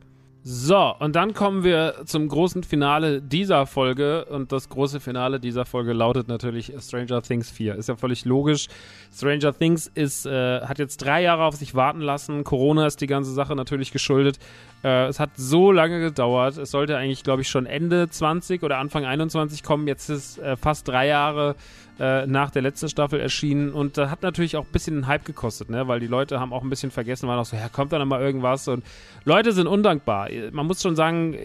[0.42, 4.24] So, und dann kommen wir zum großen Finale dieser Folge.
[4.24, 7.74] Und das große Finale dieser Folge lautet natürlich Stranger Things 4.
[7.74, 8.68] Ist ja völlig logisch.
[9.14, 12.42] Stranger Things ist, äh, hat jetzt drei Jahre auf sich warten lassen.
[12.42, 14.38] Corona ist die ganze Sache natürlich geschuldet.
[14.82, 16.56] Äh, es hat so lange gedauert.
[16.56, 19.86] Es sollte eigentlich, glaube ich, schon Ende 20 oder Anfang 21 kommen.
[19.86, 21.56] Jetzt ist äh, fast drei Jahre
[22.00, 25.26] äh, nach der letzten Staffel erschienen und da hat natürlich auch ein bisschen einen Hype
[25.26, 25.86] gekostet, ne?
[25.86, 28.06] weil die Leute haben auch ein bisschen vergessen, waren auch so, ja, kommt da noch
[28.06, 28.82] mal irgendwas und
[29.26, 30.30] Leute sind undankbar.
[30.50, 31.36] Man muss schon sagen,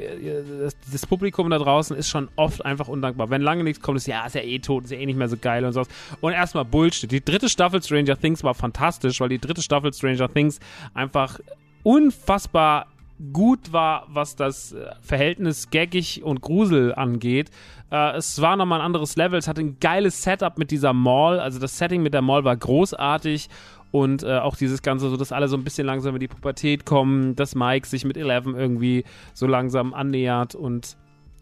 [0.62, 3.30] das, das Publikum da draußen ist schon oft einfach undankbar.
[3.30, 5.28] Wenn lange nichts kommt, ist ja, ist ja eh tot, ist ja eh nicht mehr
[5.28, 5.90] so geil und sowas.
[6.22, 7.12] Und erstmal Bullshit.
[7.12, 10.62] Die dritte Staffel Stranger Things war fantastisch, weil die dritte Staffel Stranger Things
[10.94, 11.38] einfach
[11.84, 12.88] unfassbar
[13.32, 17.49] gut war, was das äh, Verhältnis gaggig und Grusel angeht.
[17.91, 19.39] Äh, es war nochmal ein anderes Level.
[19.39, 21.39] Es hatte ein geiles Setup mit dieser Mall.
[21.39, 23.49] Also das Setting mit der Mall war großartig.
[23.91, 26.86] Und äh, auch dieses Ganze, so dass alle so ein bisschen langsam in die Pubertät
[26.86, 30.53] kommen, dass Mike sich mit Eleven irgendwie so langsam annähert.
[30.53, 30.97] Und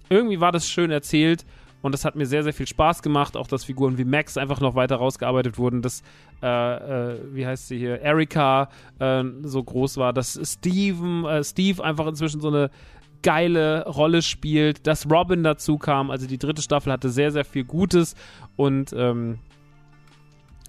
[0.09, 1.45] irgendwie war das schön erzählt.
[1.83, 3.35] Und das hat mir sehr, sehr viel Spaß gemacht.
[3.35, 5.81] Auch, dass Figuren wie Max einfach noch weiter rausgearbeitet wurden.
[5.81, 6.01] Dass,
[6.41, 8.69] äh, äh, wie heißt sie hier, Erika
[8.99, 10.13] äh, so groß war.
[10.13, 12.71] Dass Steven, äh, Steve einfach inzwischen so eine
[13.21, 14.87] geile Rolle spielt.
[14.87, 16.09] Dass Robin dazu kam.
[16.09, 18.15] Also die dritte Staffel hatte sehr, sehr viel Gutes.
[18.55, 19.39] Und ähm,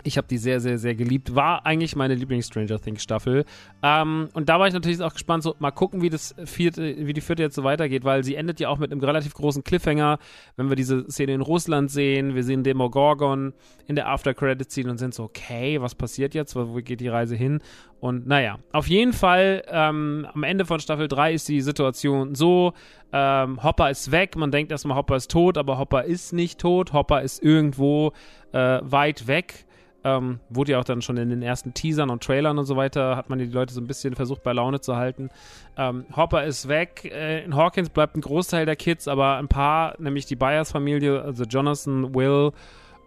[0.06, 1.34] Ich habe die sehr, sehr, sehr geliebt.
[1.34, 3.44] War eigentlich meine Lieblings-Stranger Things Staffel.
[3.82, 7.14] Ähm, und da war ich natürlich auch gespannt, so mal gucken, wie das vierte, wie
[7.14, 10.18] die vierte jetzt so weitergeht, weil sie endet ja auch mit einem relativ großen Cliffhanger,
[10.56, 12.34] wenn wir diese Szene in Russland sehen.
[12.34, 13.54] Wir sehen Demogorgon
[13.86, 16.54] in der After-Credit-Scene und sind so, okay, was passiert jetzt?
[16.54, 17.60] Wo geht die Reise hin?
[18.00, 22.74] Und naja, auf jeden Fall, ähm, am Ende von Staffel 3 ist die Situation so,
[23.14, 26.92] ähm, Hopper ist weg, man denkt erstmal, Hopper ist tot, aber Hopper ist nicht tot,
[26.92, 28.12] Hopper ist irgendwo
[28.52, 29.63] äh, weit weg
[30.04, 33.16] ähm, wurde ja auch dann schon in den ersten Teasern und Trailern und so weiter,
[33.16, 35.30] hat man die Leute so ein bisschen versucht bei Laune zu halten.
[35.76, 37.10] Ähm, Hopper ist weg.
[37.10, 41.44] Äh, in Hawkins bleibt ein Großteil der Kids, aber ein paar, nämlich die Byers-Familie, also
[41.44, 42.52] Jonathan, Will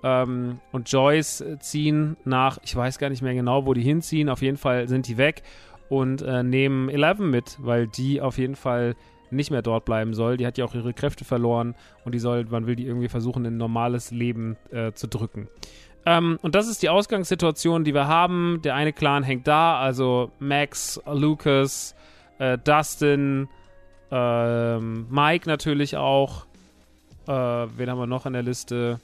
[0.03, 4.29] ähm, und Joyce äh, ziehen nach, ich weiß gar nicht mehr genau, wo die hinziehen.
[4.29, 5.43] Auf jeden Fall sind die weg
[5.89, 8.95] und äh, nehmen Eleven mit, weil die auf jeden Fall
[9.29, 10.37] nicht mehr dort bleiben soll.
[10.37, 11.75] Die hat ja auch ihre Kräfte verloren
[12.05, 15.47] und die soll, man will die irgendwie versuchen, in ein normales Leben äh, zu drücken.
[16.07, 18.61] Ähm, und das ist die Ausgangssituation, die wir haben.
[18.63, 21.95] Der eine Clan hängt da, also Max, Lucas,
[22.39, 23.49] äh, Dustin,
[24.09, 26.45] äh, Mike natürlich auch.
[27.27, 29.01] Äh, wen haben wir noch an der Liste?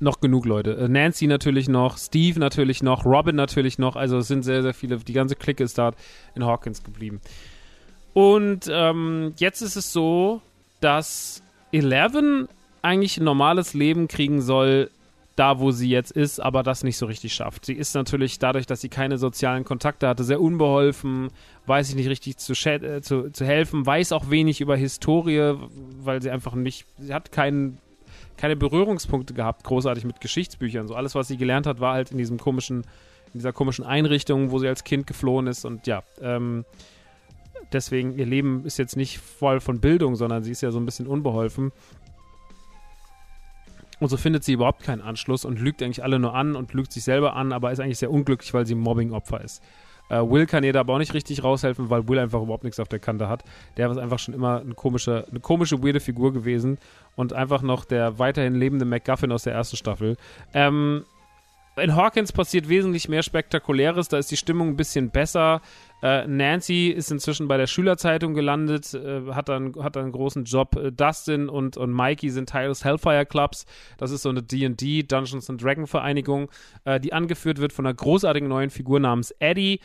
[0.00, 0.78] Noch genug Leute.
[0.78, 3.94] Äh, Nancy natürlich noch, Steve natürlich noch, Robin natürlich noch.
[3.94, 4.96] Also es sind sehr, sehr viele.
[4.96, 5.92] Die ganze Clique ist da
[6.34, 7.20] in Hawkins geblieben.
[8.14, 10.40] Und ähm, jetzt ist es so,
[10.80, 11.42] dass
[11.72, 12.48] Eleven
[12.82, 14.90] eigentlich ein normales Leben kriegen soll,
[15.36, 17.64] da wo sie jetzt ist, aber das nicht so richtig schafft.
[17.64, 21.30] Sie ist natürlich dadurch, dass sie keine sozialen Kontakte hatte, sehr unbeholfen,
[21.66, 25.54] weiß ich nicht richtig zu, äh, zu, zu helfen, weiß auch wenig über Historie,
[26.02, 27.78] weil sie einfach nicht, sie hat keinen
[28.36, 30.88] keine Berührungspunkte gehabt, großartig mit Geschichtsbüchern.
[30.88, 34.50] So alles, was sie gelernt hat, war halt in diesem komischen, in dieser komischen Einrichtung,
[34.50, 35.64] wo sie als Kind geflohen ist.
[35.64, 36.64] Und ja, ähm,
[37.72, 40.86] deswegen, ihr Leben ist jetzt nicht voll von Bildung, sondern sie ist ja so ein
[40.86, 41.72] bisschen unbeholfen.
[44.02, 46.90] Und so findet sie überhaupt keinen Anschluss und lügt eigentlich alle nur an und lügt
[46.90, 49.62] sich selber an, aber ist eigentlich sehr unglücklich, weil sie Mobbing-Opfer ist.
[50.08, 52.80] Äh, Will kann ihr da aber auch nicht richtig raushelfen, weil Will einfach überhaupt nichts
[52.80, 53.44] auf der Kante hat.
[53.76, 56.78] Der ist einfach schon immer eine komische, eine komische, weirde Figur gewesen
[57.14, 60.16] und einfach noch der weiterhin lebende MacGuffin aus der ersten Staffel.
[60.52, 61.04] Ähm,
[61.76, 65.62] in Hawkins passiert wesentlich mehr Spektakuläres, da ist die Stimmung ein bisschen besser.
[66.02, 70.44] Äh, Nancy ist inzwischen bei der Schülerzeitung gelandet, äh, hat, dann, hat dann einen großen
[70.44, 70.76] Job.
[70.76, 73.64] Äh, Dustin und, und Mikey sind Teil des Hellfire Clubs.
[73.96, 76.50] Das ist so eine D&D, Dungeons and Dragon Vereinigung,
[76.84, 79.80] äh, die angeführt wird von einer großartigen neuen Figur namens Eddie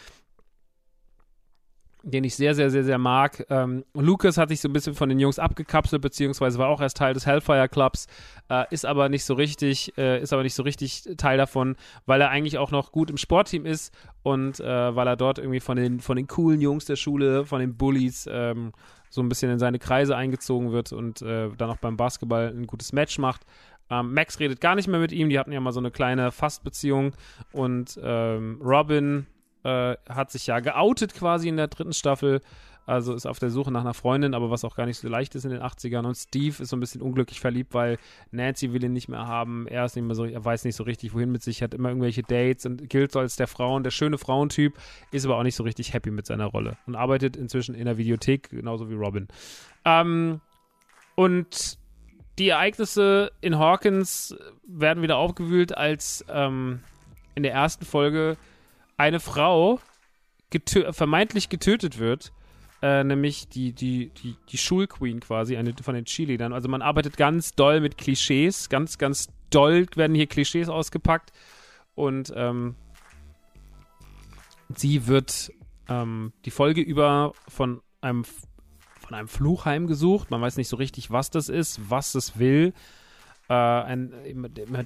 [2.04, 3.46] den ich sehr, sehr, sehr, sehr mag.
[3.50, 6.98] Ähm, Lucas hat sich so ein bisschen von den Jungs abgekapselt, beziehungsweise war auch erst
[6.98, 8.08] Teil des Hellfire Clubs,
[8.50, 11.76] äh, ist aber nicht so richtig, äh, ist aber nicht so richtig Teil davon,
[12.06, 13.94] weil er eigentlich auch noch gut im Sportteam ist
[14.24, 17.60] und äh, weil er dort irgendwie von den, von den coolen Jungs der Schule, von
[17.60, 18.72] den Bullies, ähm,
[19.10, 22.68] so ein bisschen in seine Kreise eingezogen wird und äh, dann auch beim Basketball ein
[22.68, 23.46] gutes Match macht.
[23.90, 26.32] Ähm, Max redet gar nicht mehr mit ihm, die hatten ja mal so eine kleine
[26.32, 27.14] Fastbeziehung
[27.54, 29.28] und ähm, Robin
[29.68, 32.42] äh, hat sich ja geoutet quasi in der dritten Staffel.
[32.86, 35.36] Also ist auf der Suche nach einer Freundin, aber was auch gar nicht so leicht
[35.36, 36.06] ist in den 80ern.
[36.06, 37.98] Und Steve ist so ein bisschen unglücklich verliebt, weil
[38.32, 39.68] Nancy will ihn nicht mehr haben.
[39.68, 41.90] Er ist nicht mehr so, er weiß nicht so richtig, wohin mit sich, hat immer
[41.90, 44.78] irgendwelche Dates und gilt so als der Frauen, der schöne Frauentyp,
[45.12, 47.98] ist aber auch nicht so richtig happy mit seiner Rolle und arbeitet inzwischen in der
[47.98, 49.28] Videothek, genauso wie Robin.
[49.84, 50.40] Ähm,
[51.16, 51.78] und
[52.40, 54.34] die Ereignisse in Hawkins
[54.66, 56.80] werden wieder aufgewühlt, als ähm,
[57.36, 58.38] in der ersten Folge
[58.98, 59.80] eine Frau
[60.50, 62.32] getö vermeintlich getötet wird,
[62.82, 66.54] äh, nämlich die, die, die, die Schulqueen quasi, eine von den Cheerleadern.
[66.54, 71.32] Also man arbeitet ganz doll mit Klischees, ganz, ganz doll werden hier Klischees ausgepackt
[71.96, 72.76] und ähm,
[74.76, 75.52] sie wird
[75.90, 80.32] ähm, die Folge über von einem von einem Fluch heimgesucht.
[80.32, 82.74] Man weiß nicht so richtig, was das ist, was es will
[83.50, 84.14] äh, ein,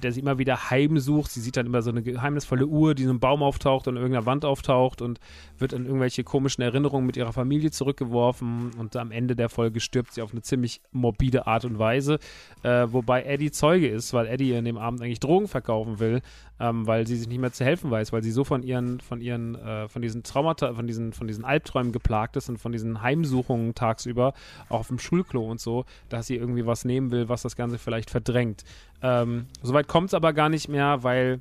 [0.02, 1.30] der sie immer wieder heimsucht.
[1.30, 4.02] Sie sieht dann immer so eine geheimnisvolle Uhr, die in einem Baum auftaucht und in
[4.02, 5.20] irgendeiner Wand auftaucht und
[5.58, 10.14] wird in irgendwelche komischen Erinnerungen mit ihrer Familie zurückgeworfen und am Ende der Folge stirbt
[10.14, 12.18] sie auf eine ziemlich morbide Art und Weise,
[12.62, 16.22] äh, wobei Eddie Zeuge ist, weil Eddie in dem Abend eigentlich Drogen verkaufen will,
[16.62, 19.20] ähm, weil sie sich nicht mehr zu helfen weiß, weil sie so von ihren, von
[19.20, 23.02] ihren, äh, von diesen Traumata, von diesen, von diesen Albträumen geplagt ist und von diesen
[23.02, 24.32] Heimsuchungen tagsüber,
[24.68, 27.78] auch auf dem Schulklo und so, dass sie irgendwie was nehmen will, was das Ganze
[27.78, 28.62] vielleicht verdrängt.
[29.02, 31.40] Ähm, Soweit kommt es aber gar nicht mehr, weil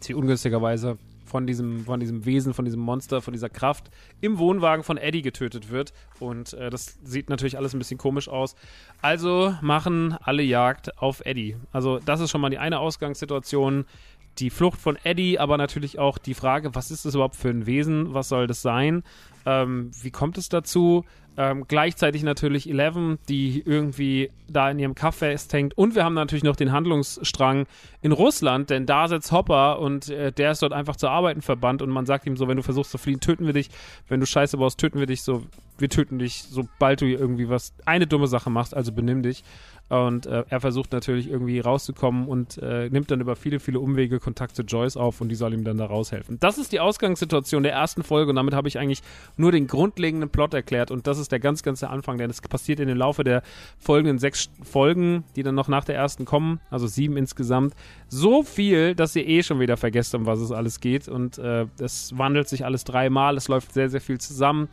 [0.00, 0.98] sie ungünstigerweise
[1.28, 5.22] von diesem, von diesem Wesen, von diesem Monster, von dieser Kraft im Wohnwagen von Eddie
[5.22, 5.92] getötet wird.
[6.18, 8.56] Und äh, das sieht natürlich alles ein bisschen komisch aus.
[9.02, 11.56] Also machen alle Jagd auf Eddie.
[11.72, 13.84] Also das ist schon mal die eine Ausgangssituation.
[14.38, 17.66] Die Flucht von Eddie, aber natürlich auch die Frage, was ist das überhaupt für ein
[17.66, 18.14] Wesen?
[18.14, 19.02] Was soll das sein?
[19.44, 21.04] Ähm, wie kommt es dazu?
[21.40, 25.78] Ähm, gleichzeitig natürlich Eleven, die irgendwie da in ihrem Kaff festhängt.
[25.78, 27.66] Und wir haben natürlich noch den Handlungsstrang
[28.02, 31.80] in Russland, denn da sitzt Hopper und äh, der ist dort einfach zu arbeiten verbannt
[31.80, 33.70] und man sagt ihm so, wenn du versuchst zu fliehen, töten wir dich.
[34.08, 35.22] Wenn du Scheiße baust, töten wir dich.
[35.22, 35.44] So,
[35.78, 39.44] wir töten dich, sobald du irgendwie was, eine dumme Sache machst, also benimm dich.
[39.88, 44.20] Und äh, er versucht natürlich irgendwie rauszukommen und äh, nimmt dann über viele, viele Umwege
[44.20, 46.38] Kontakt zu Joyce auf und die soll ihm dann da raushelfen.
[46.40, 49.00] Das ist die Ausgangssituation der ersten Folge und damit habe ich eigentlich
[49.38, 52.40] nur den grundlegenden Plot erklärt und das ist der ganz, ganz der Anfang, denn es
[52.40, 53.42] passiert in dem Laufe der
[53.78, 57.74] folgenden sechs Folgen, die dann noch nach der ersten kommen, also sieben insgesamt,
[58.08, 61.66] so viel, dass ihr eh schon wieder vergesst, um was es alles geht und äh,
[61.80, 64.68] es wandelt sich alles dreimal, es läuft sehr, sehr viel zusammen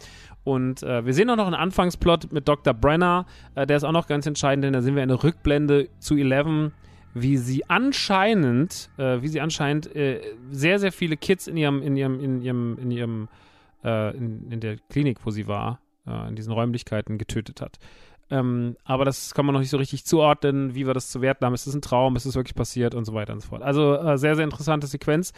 [0.45, 2.74] und äh, wir sehen auch noch einen Anfangsplot mit Dr.
[2.74, 3.26] Brenner.
[3.56, 6.72] Äh, der ist auch noch ganz entscheidend, denn da sehen wir eine Rückblende zu Eleven,
[7.16, 11.97] wie sie anscheinend, äh, wie sie anscheinend äh, sehr, sehr viele Kids in ihrem, in
[11.97, 13.28] ihrem, in ihrem, in ihrem,
[13.84, 17.78] äh, in, in der Klinik, wo sie war, äh, in diesen Räumlichkeiten getötet hat.
[18.32, 21.45] Ähm, aber das kann man noch nicht so richtig zuordnen, wie wir das zu werten
[21.45, 21.53] haben.
[21.53, 22.16] Ist es ein Traum?
[22.16, 22.95] Ist es wirklich passiert?
[22.95, 23.62] Und so weiter und so fort.
[23.62, 25.32] Also äh, sehr, sehr interessante Sequenz.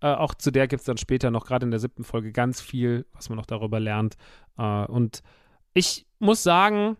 [0.00, 2.60] Äh, auch zu der gibt es dann später noch, gerade in der siebten Folge, ganz
[2.60, 4.16] viel, was man noch darüber lernt.
[4.58, 5.22] Äh, und
[5.72, 6.98] ich muss sagen,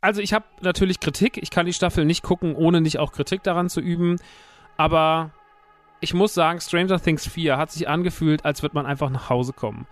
[0.00, 1.38] also ich habe natürlich Kritik.
[1.38, 4.16] Ich kann die Staffel nicht gucken, ohne nicht auch Kritik daran zu üben.
[4.76, 5.32] Aber
[6.00, 9.52] ich muss sagen, Stranger Things 4 hat sich angefühlt, als würde man einfach nach Hause
[9.52, 9.88] kommen.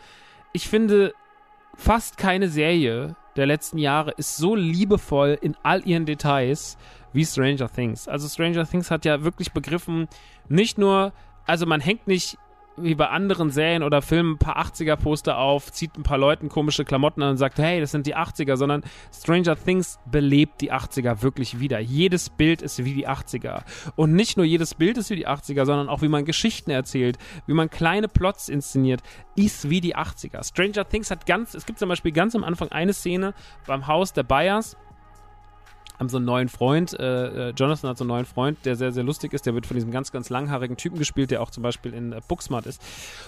[0.56, 1.12] Ich finde,
[1.74, 6.78] fast keine Serie der letzten Jahre ist so liebevoll in all ihren Details
[7.12, 8.06] wie Stranger Things.
[8.06, 10.06] Also Stranger Things hat ja wirklich begriffen,
[10.48, 11.12] nicht nur,
[11.44, 12.38] also man hängt nicht
[12.76, 16.84] wie bei anderen Serien oder Filmen ein paar 80er-Poster auf, zieht ein paar Leuten komische
[16.84, 21.22] Klamotten an und sagt, hey, das sind die 80er, sondern Stranger Things belebt die 80er
[21.22, 21.78] wirklich wieder.
[21.78, 23.62] Jedes Bild ist wie die 80er.
[23.96, 27.18] Und nicht nur jedes Bild ist wie die 80er, sondern auch wie man Geschichten erzählt,
[27.46, 29.02] wie man kleine Plots inszeniert,
[29.36, 30.46] ist wie die 80er.
[30.46, 33.34] Stranger Things hat ganz, es gibt zum Beispiel ganz am Anfang eine Szene
[33.66, 34.76] beim Haus der Bayers,
[35.98, 38.92] haben so einen neuen Freund, äh, äh, Jonathan hat so einen neuen Freund, der sehr,
[38.92, 39.46] sehr lustig ist.
[39.46, 42.20] Der wird von diesem ganz, ganz langhaarigen Typen gespielt, der auch zum Beispiel in äh,
[42.26, 42.82] Booksmart ist.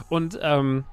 [0.08, 0.84] Und ähm,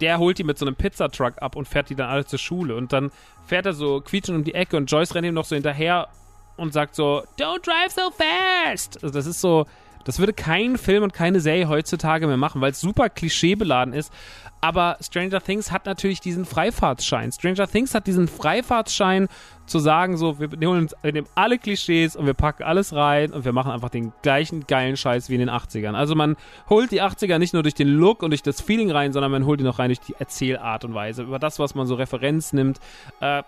[0.00, 2.76] der holt die mit so einem Pizzatruck ab und fährt die dann alle zur Schule.
[2.76, 3.10] Und dann
[3.46, 6.08] fährt er so quietschend um die Ecke und Joyce rennt ihm noch so hinterher
[6.56, 9.02] und sagt so, Don't drive so fast!
[9.02, 9.66] Also das ist so,
[10.04, 14.12] das würde kein Film und keine Serie heutzutage mehr machen, weil es super klischeebeladen ist.
[14.60, 17.32] Aber Stranger Things hat natürlich diesen Freifahrtsschein.
[17.32, 19.28] Stranger Things hat diesen Freifahrtsschein
[19.68, 23.32] zu sagen, so, wir nehmen, uns, wir nehmen alle Klischees und wir packen alles rein
[23.32, 25.94] und wir machen einfach den gleichen geilen Scheiß wie in den 80ern.
[25.94, 26.36] Also man
[26.68, 29.46] holt die 80er nicht nur durch den Look und durch das Feeling rein, sondern man
[29.46, 32.52] holt die noch rein durch die Erzählart und Weise, über das, was man so Referenz
[32.52, 32.78] nimmt.
[33.20, 33.42] Äh,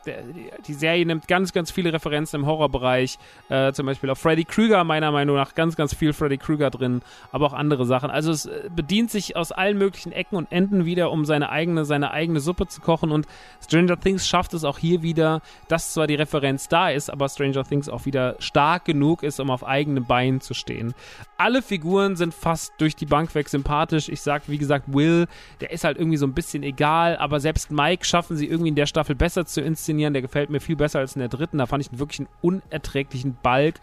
[0.67, 4.85] die Serie nimmt ganz, ganz viele Referenzen im Horrorbereich, äh, zum Beispiel auf Freddy Krueger,
[4.85, 7.03] meiner Meinung nach ganz, ganz viel Freddy Krueger drin,
[7.33, 8.11] aber auch andere Sachen.
[8.11, 11.85] Also es äh, bedient sich aus allen möglichen Ecken und Enden wieder, um seine eigene,
[11.85, 13.27] seine eigene Suppe zu kochen und
[13.65, 17.65] Stranger Things schafft es auch hier wieder, dass zwar die Referenz da ist, aber Stranger
[17.65, 20.95] Things auch wieder stark genug ist, um auf eigenen Beinen zu stehen.
[21.37, 24.09] Alle Figuren sind fast durch die Bank weg sympathisch.
[24.09, 25.27] Ich sag, wie gesagt, Will,
[25.61, 28.75] der ist halt irgendwie so ein bisschen egal, aber selbst Mike schaffen sie irgendwie in
[28.75, 30.13] der Staffel besser zu inszenieren.
[30.13, 31.59] Der gefällt mir viel besser als in der dritten.
[31.59, 33.77] Da fand ich wirklich einen unerträglichen Balk,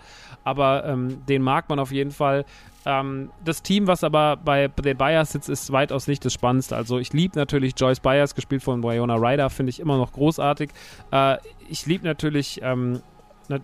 [0.48, 2.46] aber ähm, den mag man auf jeden Fall.
[2.86, 6.78] Ähm, das Team, was aber bei den Byers sitzt, ist weitaus nicht das Spannendste.
[6.78, 10.70] Also ich liebe natürlich Joyce Byers, gespielt von Wyona Ryder, finde ich immer noch großartig.
[11.12, 11.36] Äh,
[11.68, 13.02] ich liebe natürlich, ähm,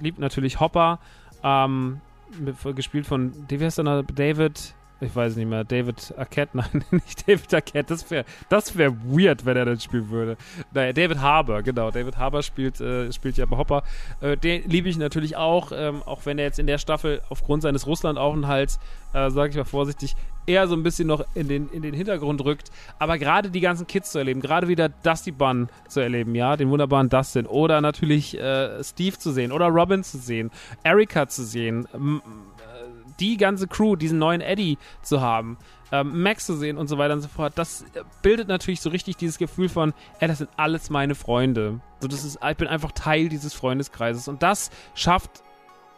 [0.02, 1.00] lieb natürlich Hopper,
[1.42, 2.02] ähm,
[2.76, 7.54] gespielt von, wie heißt der David, ich weiß nicht mehr, David Arquette, nein, nicht David
[7.54, 10.38] Arquette, das wäre das wär weird, wenn er das spielen würde.
[10.74, 13.84] Naja, David Harbour, genau, David Harbour spielt, äh, spielt ja bei Hopper.
[14.22, 17.64] Äh, den liebe ich natürlich auch, ähm, auch wenn er jetzt in der Staffel aufgrund
[17.64, 18.80] seines Russland-Aufenthalts,
[19.14, 22.44] äh, sage ich mal vorsichtig, eher so ein bisschen noch in den, in den Hintergrund
[22.44, 22.72] rückt.
[23.00, 26.70] Aber gerade die ganzen Kids zu erleben, gerade wieder Dusty Bun zu erleben, ja, den
[26.70, 30.52] wunderbaren Dustin, oder natürlich äh, Steve zu sehen, oder Robin zu sehen,
[30.84, 31.88] Erika zu sehen,
[33.24, 35.58] die ganze Crew, diesen neuen Eddie zu haben,
[35.94, 37.86] ähm, Max zu sehen und so weiter und so fort, das
[38.22, 41.80] bildet natürlich so richtig dieses Gefühl von, ey, das sind alles meine Freunde.
[42.02, 44.28] So, das ist, ich bin einfach Teil dieses Freundeskreises.
[44.28, 45.42] Und das schafft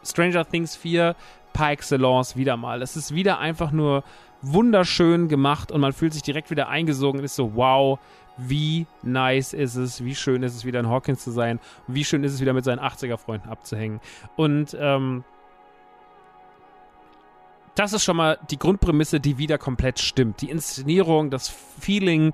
[0.03, 1.15] Stranger Things 4
[1.53, 2.83] par excellence wieder mal.
[2.83, 4.03] Es ist wieder einfach nur
[4.41, 7.97] wunderschön gemacht und man fühlt sich direkt wieder eingesogen und ist so, wow,
[8.37, 12.23] wie nice ist es, wie schön ist es wieder in Hawkins zu sein, wie schön
[12.23, 14.01] ist es wieder mit seinen 80er-Freunden abzuhängen.
[14.35, 15.23] Und ähm,
[17.75, 20.41] das ist schon mal die Grundprämisse, die wieder komplett stimmt.
[20.41, 22.33] Die Inszenierung, das Feeling,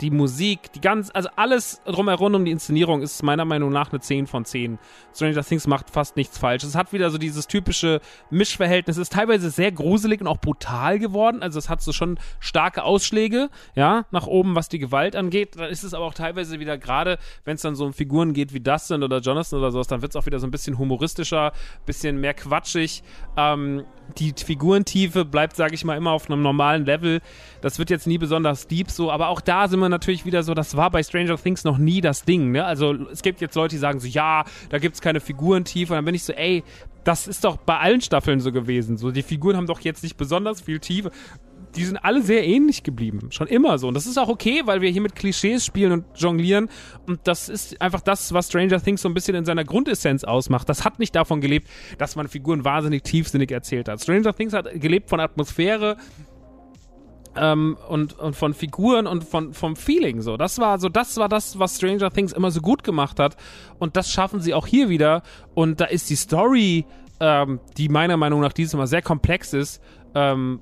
[0.00, 4.00] die Musik, die ganz, also alles drumherum um die Inszenierung ist meiner Meinung nach eine
[4.00, 4.78] 10 von 10.
[5.14, 6.64] Stranger Things macht fast nichts falsch.
[6.64, 8.00] Es hat wieder so dieses typische
[8.30, 12.18] Mischverhältnis, es ist teilweise sehr gruselig und auch brutal geworden, also es hat so schon
[12.40, 15.56] starke Ausschläge, ja, nach oben, was die Gewalt angeht.
[15.56, 18.52] Dann ist es aber auch teilweise wieder gerade, wenn es dann so um Figuren geht
[18.52, 21.52] wie Dustin oder Jonathan oder sowas, dann wird es auch wieder so ein bisschen humoristischer,
[21.86, 23.02] bisschen mehr quatschig.
[23.36, 23.84] Ähm,
[24.16, 27.20] die Figurentiefe bleibt, sage ich mal, immer auf einem normalen Level.
[27.60, 30.54] Das wird jetzt nie besonders deep so, aber auch da sind wir natürlich wieder so,
[30.54, 32.64] das war bei Stranger Things noch nie das Ding, ne?
[32.64, 35.96] Also es gibt jetzt Leute, die sagen so, ja, da gibt es keine Figurentiefe und
[35.96, 36.62] dann bin ich so, ey,
[37.04, 38.98] das ist doch bei allen Staffeln so gewesen.
[38.98, 41.10] So, die Figuren haben doch jetzt nicht besonders viel Tiefe
[41.76, 43.28] die sind alle sehr ähnlich geblieben.
[43.30, 43.88] Schon immer so.
[43.88, 46.68] Und das ist auch okay, weil wir hier mit Klischees spielen und jonglieren.
[47.06, 50.68] Und das ist einfach das, was Stranger Things so ein bisschen in seiner Grundessenz ausmacht.
[50.68, 54.00] Das hat nicht davon gelebt, dass man Figuren wahnsinnig tiefsinnig erzählt hat.
[54.02, 55.96] Stranger Things hat gelebt von Atmosphäre,
[57.40, 60.36] ähm, und, und von Figuren und von, vom Feeling so.
[60.36, 63.36] Das war so, das war das, was Stranger Things immer so gut gemacht hat.
[63.78, 65.22] Und das schaffen sie auch hier wieder.
[65.54, 66.86] Und da ist die Story,
[67.20, 69.82] ähm, die meiner Meinung nach dieses Mal sehr komplex ist,
[70.14, 70.60] ähm,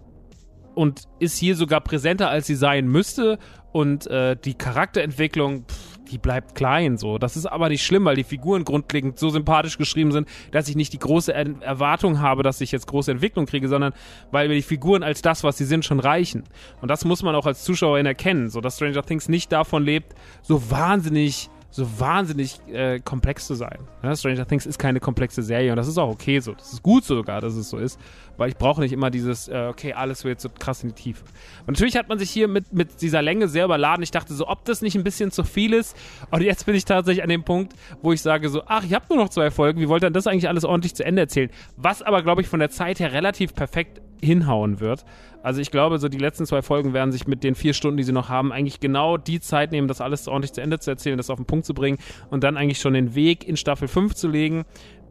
[0.74, 3.38] und ist hier sogar präsenter, als sie sein müsste.
[3.72, 7.18] Und äh, die Charakterentwicklung, pff, die bleibt klein so.
[7.18, 10.76] Das ist aber nicht schlimm, weil die Figuren grundlegend so sympathisch geschrieben sind, dass ich
[10.76, 13.92] nicht die große er Erwartung habe, dass ich jetzt große Entwicklung kriege, sondern
[14.30, 16.44] weil mir die Figuren als das, was sie sind, schon reichen.
[16.80, 20.14] Und das muss man auch als Zuschauerin erkennen, so dass Stranger Things nicht davon lebt,
[20.42, 23.78] so wahnsinnig so wahnsinnig äh, komplex zu sein.
[24.02, 26.52] Ja, Stranger Things ist keine komplexe Serie und das ist auch okay so.
[26.54, 28.00] Das ist gut sogar, dass es so ist,
[28.36, 31.24] weil ich brauche nicht immer dieses, äh, okay, alles wird so krass in die Tiefe.
[31.66, 34.02] Und natürlich hat man sich hier mit, mit dieser Länge sehr überladen.
[34.02, 35.96] Ich dachte so, ob das nicht ein bisschen zu viel ist.
[36.30, 39.04] Und jetzt bin ich tatsächlich an dem Punkt, wo ich sage so, ach, ich habe
[39.08, 41.50] nur noch zwei Folgen, wie wollt ihr das eigentlich alles ordentlich zu Ende erzählen?
[41.76, 45.04] Was aber, glaube ich, von der Zeit her relativ perfekt hinhauen wird.
[45.42, 48.02] Also ich glaube, so die letzten zwei Folgen werden sich mit den vier Stunden, die
[48.02, 51.16] sie noch haben, eigentlich genau die Zeit nehmen, das alles ordentlich zu Ende zu erzählen,
[51.16, 51.98] das auf den Punkt zu bringen
[52.30, 54.64] und dann eigentlich schon den Weg in Staffel 5 zu legen.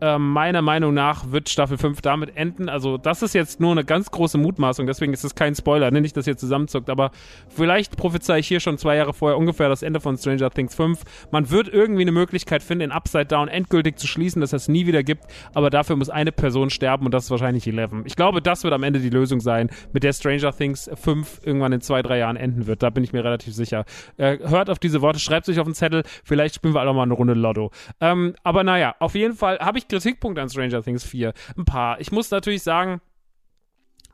[0.06, 2.70] Äh, meiner Meinung nach wird Staffel 5 damit enden.
[2.70, 6.00] Also, das ist jetzt nur eine ganz große Mutmaßung, deswegen ist es kein Spoiler, ne?
[6.00, 7.10] nicht, dass ihr zusammenzuckt, aber
[7.50, 11.02] vielleicht prophezei ich hier schon zwei Jahre vorher ungefähr das Ende von Stranger Things 5.
[11.32, 14.86] Man wird irgendwie eine Möglichkeit finden, in Upside Down endgültig zu schließen, dass es nie
[14.86, 15.24] wieder gibt,
[15.56, 18.04] aber dafür muss eine Person sterben und das ist wahrscheinlich Eleven.
[18.06, 21.74] Ich glaube, das wird am Ende die Lösung sein, mit der Stranger Things 5 irgendwann
[21.74, 22.84] in zwei, drei Jahren enden wird.
[22.84, 23.86] Da bin ich mir relativ sicher.
[24.18, 27.02] Äh, hört auf diese Worte, schreibt sich auf den Zettel, vielleicht spielen wir alle mal
[27.02, 27.72] eine Runde Lotto.
[28.00, 31.34] Ähm, aber naja, auf jeden Fall habe ich Kritikpunkte an Stranger Things 4.
[31.58, 32.00] Ein paar.
[32.00, 33.02] Ich muss natürlich sagen,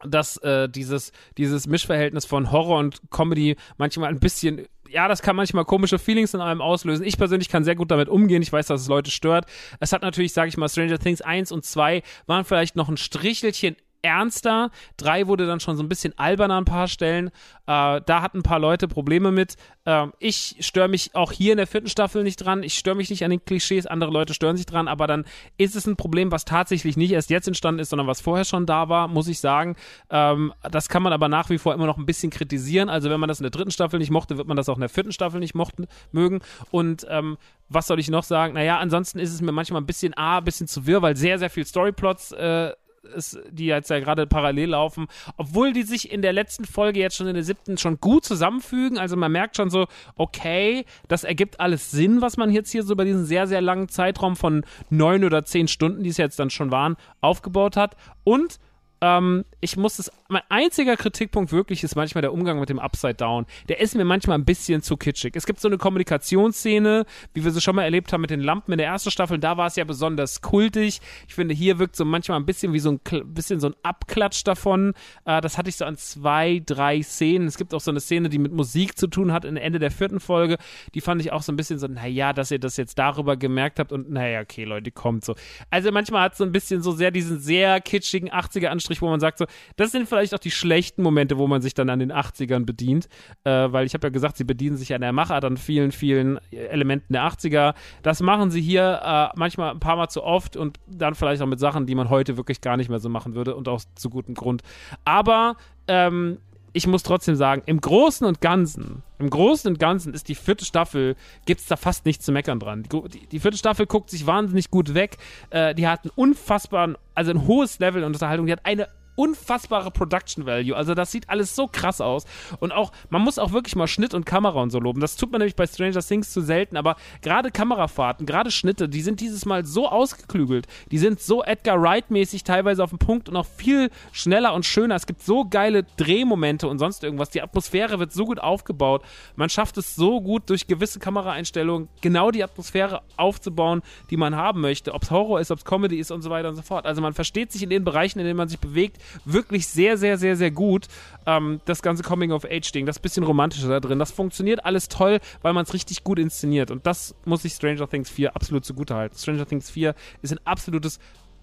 [0.04, 5.38] dass äh, dieses, dieses Mischverhältnis von Horror und Comedy manchmal ein bisschen ja, das kann
[5.38, 7.06] manchmal komische Feelings in einem auslösen.
[7.06, 8.42] Ich persönlich kann sehr gut damit umgehen.
[8.42, 9.46] Ich weiß, dass es Leute stört.
[9.80, 12.98] Es hat natürlich, sage ich mal, Stranger Things 1 und 2 waren vielleicht noch ein
[12.98, 14.72] Strichelchen ernster.
[14.98, 17.28] Drei wurde dann schon so ein bisschen alberner an ein paar Stellen.
[17.68, 19.56] Äh, da hatten ein paar Leute Probleme mit.
[19.86, 22.64] Äh, ich störe mich auch hier in der vierten Staffel nicht dran.
[22.64, 23.86] Ich störe mich nicht an den Klischees.
[23.86, 24.88] Andere Leute stören sich dran.
[24.88, 25.26] Aber dann
[25.58, 28.66] ist es ein Problem, was tatsächlich nicht erst jetzt entstanden ist, sondern was vorher schon
[28.66, 29.76] da war, muss ich sagen.
[30.10, 32.90] Ähm, das kann man aber nach wie vor immer noch ein bisschen kritisieren.
[32.90, 34.82] Also wenn man das in der dritten Staffel nicht mochte, wird man das auch in
[34.82, 36.42] der vierten Staffel nicht mochten, mögen.
[36.72, 37.38] Und ähm,
[37.70, 38.54] was soll ich noch sagen?
[38.54, 41.40] Naja, ansonsten ist es mir manchmal ein bisschen A, ein bisschen zu wirr, weil sehr,
[41.40, 42.72] sehr viel Storyplots äh,
[43.04, 47.16] ist, die jetzt ja gerade parallel laufen, obwohl die sich in der letzten Folge jetzt
[47.16, 48.98] schon in der siebten schon gut zusammenfügen.
[48.98, 52.94] Also man merkt schon so, okay, das ergibt alles Sinn, was man jetzt hier so
[52.94, 56.50] über diesen sehr, sehr langen Zeitraum von neun oder zehn Stunden, die es jetzt dann
[56.50, 57.96] schon waren, aufgebaut hat.
[58.24, 58.60] Und
[59.02, 63.16] ähm, ich muss es, mein einziger Kritikpunkt wirklich ist manchmal der Umgang mit dem Upside
[63.16, 63.48] Down.
[63.68, 65.36] Der ist mir manchmal ein bisschen zu kitschig.
[65.36, 68.72] Es gibt so eine Kommunikationsszene, wie wir sie schon mal erlebt haben mit den Lampen
[68.72, 71.02] in der ersten Staffel, da war es ja besonders kultig.
[71.28, 73.00] Ich finde, hier wirkt so manchmal ein bisschen wie so ein
[73.34, 74.94] bisschen so ein Abklatsch davon.
[75.26, 77.48] Äh, das hatte ich so an zwei, drei Szenen.
[77.48, 79.92] Es gibt auch so eine Szene, die mit Musik zu tun hat, in Ende der
[79.92, 80.58] vierten Folge.
[80.94, 83.80] Die fand ich auch so ein bisschen so, naja, dass ihr das jetzt darüber gemerkt
[83.80, 85.36] habt und naja, okay, Leute, kommt so.
[85.72, 89.08] Also manchmal hat es so ein bisschen so sehr diesen sehr kitschigen 80er-Anstrich Anstrich, wo
[89.08, 92.00] man sagt, so, das sind vielleicht auch die schlechten Momente, wo man sich dann an
[92.00, 93.08] den 80ern bedient.
[93.44, 96.40] Äh, weil ich habe ja gesagt, sie bedienen sich an der Machart an vielen, vielen
[96.52, 97.76] Elementen der 80er.
[98.02, 101.48] Das machen sie hier äh, manchmal ein paar Mal zu oft und dann vielleicht auch
[101.48, 104.10] mit Sachen, die man heute wirklich gar nicht mehr so machen würde und auch zu
[104.10, 104.64] gutem Grund.
[105.06, 106.40] Aber ähm,
[106.74, 110.66] ich muss trotzdem sagen, im Großen und Ganzen, im Großen und Ganzen ist die vierte
[110.66, 111.16] Staffel,
[111.46, 112.84] gibt es da fast nichts zu meckern dran.
[112.84, 115.18] Die, die, vierte Staffel guckt sich wahnsinnig gut weg.
[115.50, 118.46] Äh, die hat einen unfassbaren, also ein hohes Level an Unterhaltung.
[118.46, 120.76] Die hat eine unfassbare Production Value.
[120.76, 122.26] Also das sieht alles so krass aus.
[122.60, 125.02] Und auch, man muss auch wirklich mal Schnitt und Kamera und so loben.
[125.02, 129.02] Das tut man nämlich bei Stranger Things zu selten, aber gerade Kamerafahrten, gerade Schnitte, die
[129.02, 130.68] sind dieses Mal so ausgeklügelt.
[130.92, 134.96] Die sind so Edgar Wright-mäßig teilweise auf dem Punkt und auch viel schneller und schöner.
[134.96, 137.30] Es gibt so geile Drehmomente und sonst irgendwas.
[137.30, 139.04] Die Atmosphäre wird so gut aufgebaut.
[139.36, 144.62] Man schafft es so gut durch gewisse Kameraeinstellungen genau die Atmosphäre aufzubauen, die man haben
[144.62, 144.94] möchte.
[144.94, 146.86] Ob es Horror ist, ob es Comedy ist und so weiter und so fort.
[146.86, 150.18] Also man versteht sich in den Bereichen, in denen man sich bewegt, wirklich sehr, sehr,
[150.18, 150.88] sehr, sehr gut.
[151.26, 155.64] Ähm, das ganze Coming-of-Age-Ding, das bisschen romantische da drin, das funktioniert alles toll, weil man
[155.64, 156.72] es richtig gut inszeniert.
[156.72, 159.18] Und das muss ich Stranger Things 4 absolut zugute halten.
[159.18, 161.00] Stranger Things 4 ist ein absolutes,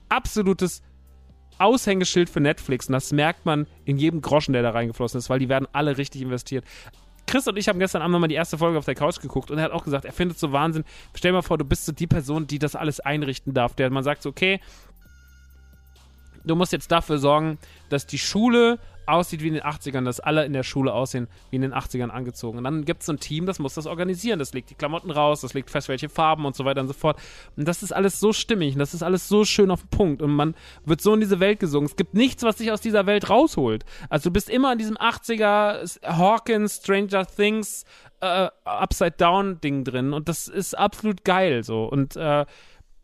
[0.09, 0.82] absolutes
[1.59, 2.88] Aushängeschild für Netflix.
[2.88, 5.98] Und das merkt man in jedem Groschen, der da reingeflossen ist, weil die werden alle
[5.98, 6.64] richtig investiert.
[7.28, 9.59] Chris und ich haben gestern Abend nochmal die erste Folge auf der Couch geguckt und
[9.59, 10.84] er hat auch gesagt, er findet so Wahnsinn.
[11.14, 13.90] Stell dir mal vor, du bist so die Person, die das alles einrichten darf, der
[13.90, 14.61] man sagt so, okay,
[16.49, 18.78] du musst jetzt dafür sorgen, dass die Schule
[19.09, 22.09] aussieht wie in den 80ern, dass alle in der Schule aussehen wie in den 80ern
[22.11, 22.59] angezogen.
[22.59, 24.38] Und dann gibt es so ein Team, das muss das organisieren.
[24.38, 26.92] Das legt die Klamotten raus, das legt fest, welche Farben und so weiter und so
[26.92, 27.18] fort.
[27.57, 30.22] Und das ist alles so stimmig und das ist alles so schön auf den Punkt.
[30.22, 31.88] Und man wird so in diese Welt gesungen.
[31.88, 33.84] Es gibt nichts, was dich aus dieser Welt rausholt.
[34.11, 37.84] Also du bist immer in diesem 80er Hawkins, Stranger Things,
[38.20, 40.12] äh, Upside Down Ding drin.
[40.12, 41.84] Und das ist absolut geil so.
[41.84, 42.44] Und äh,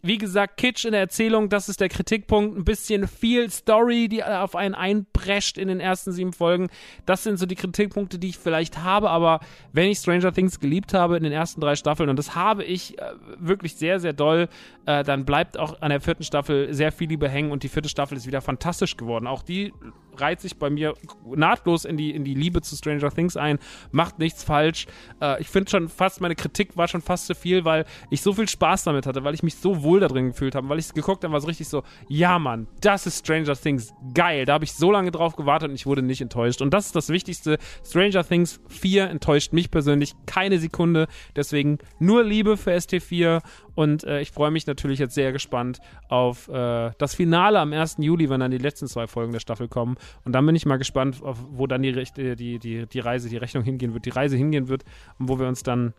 [0.05, 2.59] wie gesagt, Kitsch in der Erzählung, das ist der Kritikpunkt.
[2.59, 6.69] Ein bisschen viel Story, die auf einen einprescht in den ersten sieben Folgen.
[7.07, 9.09] Das sind so die Kritikpunkte, die ich vielleicht habe.
[9.09, 9.41] Aber
[9.73, 12.99] wenn ich Stranger Things geliebt habe in den ersten drei Staffeln, und das habe ich
[12.99, 14.49] äh, wirklich sehr, sehr doll,
[14.85, 17.51] äh, dann bleibt auch an der vierten Staffel sehr viel Liebe hängen.
[17.51, 19.27] Und die vierte Staffel ist wieder fantastisch geworden.
[19.27, 19.73] Auch die
[20.19, 20.95] reiht sich bei mir
[21.25, 23.59] nahtlos in die, in die Liebe zu Stranger Things ein,
[23.93, 24.87] macht nichts falsch.
[25.21, 28.33] Äh, ich finde schon fast, meine Kritik war schon fast zu viel, weil ich so
[28.33, 30.87] viel Spaß damit hatte, weil ich mich so wohl da drin gefühlt habe, weil ich
[30.87, 34.45] es geguckt habe, war es richtig so, ja Mann, das ist Stranger Things, geil.
[34.45, 36.63] Da habe ich so lange drauf gewartet und ich wurde nicht enttäuscht.
[36.63, 37.59] Und das ist das Wichtigste.
[37.85, 41.07] Stranger Things 4 enttäuscht mich persönlich keine Sekunde.
[41.37, 43.41] Deswegen nur Liebe für ST4
[43.75, 47.97] und äh, ich freue mich natürlich jetzt sehr gespannt auf äh, das Finale am 1.
[47.99, 49.97] Juli, wenn dann die letzten zwei Folgen der Staffel kommen.
[50.25, 53.29] Und dann bin ich mal gespannt, auf, wo dann die, äh, die, die, die Reise,
[53.29, 54.85] die Rechnung hingehen wird, die Reise hingehen wird
[55.19, 55.95] und wo wir uns dann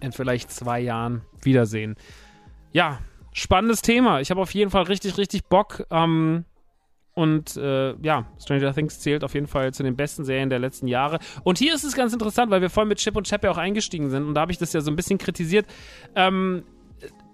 [0.00, 1.96] in vielleicht zwei Jahren wiedersehen.
[2.72, 2.98] Ja,
[3.32, 4.20] spannendes Thema.
[4.20, 5.86] Ich habe auf jeden Fall richtig, richtig Bock.
[5.90, 6.44] Ähm,
[7.14, 10.88] und äh, ja, Stranger Things zählt auf jeden Fall zu den besten Serien der letzten
[10.88, 11.18] Jahre.
[11.44, 13.58] Und hier ist es ganz interessant, weil wir voll mit Chip und Chap ja auch
[13.58, 14.26] eingestiegen sind.
[14.26, 15.66] Und da habe ich das ja so ein bisschen kritisiert.
[16.14, 16.64] Ähm,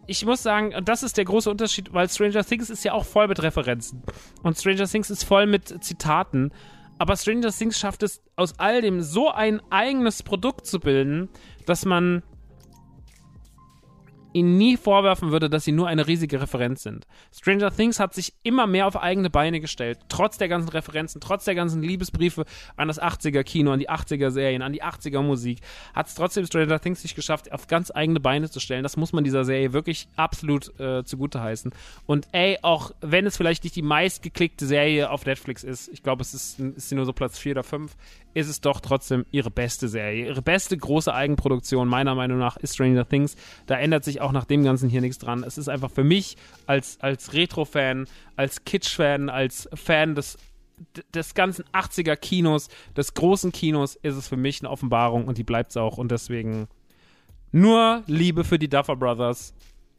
[0.09, 3.29] ich muss sagen, das ist der große Unterschied, weil Stranger Things ist ja auch voll
[3.29, 4.03] mit Referenzen.
[4.43, 6.51] Und Stranger Things ist voll mit Zitaten.
[6.99, 11.29] Aber Stranger Things schafft es, aus all dem so ein eigenes Produkt zu bilden,
[11.67, 12.23] dass man
[14.39, 17.07] ihnen nie vorwerfen würde, dass sie nur eine riesige Referenz sind.
[17.35, 21.45] Stranger Things hat sich immer mehr auf eigene Beine gestellt, trotz der ganzen Referenzen, trotz
[21.45, 22.45] der ganzen Liebesbriefe
[22.77, 25.59] an das 80er Kino, an die 80er Serien, an die 80er Musik,
[25.95, 28.83] hat es trotzdem Stranger Things sich geschafft, auf ganz eigene Beine zu stellen.
[28.83, 31.73] Das muss man dieser Serie wirklich absolut äh, zugute heißen.
[32.07, 36.23] Und ey, auch wenn es vielleicht nicht die meistgeklickte Serie auf Netflix ist, ich glaube,
[36.23, 37.97] es ist, ist sie nur so Platz 4 oder 5,
[38.39, 40.27] ist es doch trotzdem ihre beste Serie.
[40.27, 43.35] Ihre beste große Eigenproduktion, meiner Meinung nach, ist Stranger Things.
[43.67, 45.43] Da ändert sich auch nach dem Ganzen hier nichts dran.
[45.43, 46.37] Es ist einfach für mich
[46.67, 50.39] als, als Retro-Fan, als Kitsch-Fan, als Fan des
[51.13, 55.43] des ganzen 80er Kinos, des großen Kinos, ist es für mich eine Offenbarung und die
[55.43, 55.99] bleibt es auch.
[55.99, 56.69] Und deswegen
[57.51, 59.55] nur Liebe für die Duffer Brothers.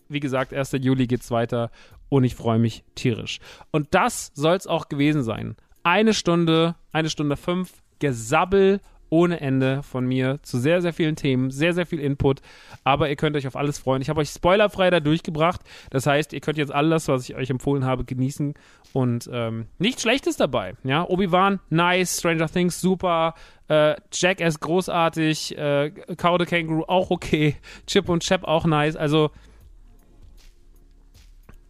[0.08, 0.72] Wie gesagt, 1.
[0.80, 1.70] Juli geht's weiter
[2.08, 3.40] und ich freue mich tierisch.
[3.72, 5.58] Und das soll es auch gewesen sein.
[5.84, 8.80] Eine Stunde, eine Stunde fünf Gesabbel
[9.10, 12.41] ohne Ende von mir zu sehr, sehr vielen Themen, sehr, sehr viel Input.
[12.84, 14.02] Aber ihr könnt euch auf alles freuen.
[14.02, 15.62] Ich habe euch spoilerfrei da durchgebracht.
[15.89, 18.54] Das heißt, ihr könnt jetzt alles, was ich euch empfohlen habe, genießen.
[18.93, 20.74] Und ähm, nichts Schlechtes dabei.
[20.84, 22.20] Ja, Obi-Wan, nice.
[22.20, 23.34] Stranger Things, super.
[23.68, 25.58] Äh, Jackass, großartig.
[25.58, 27.56] Äh, Cow the Kangaroo, auch okay.
[27.88, 28.95] Chip und Chap, auch nice.
[28.95, 29.32] Also,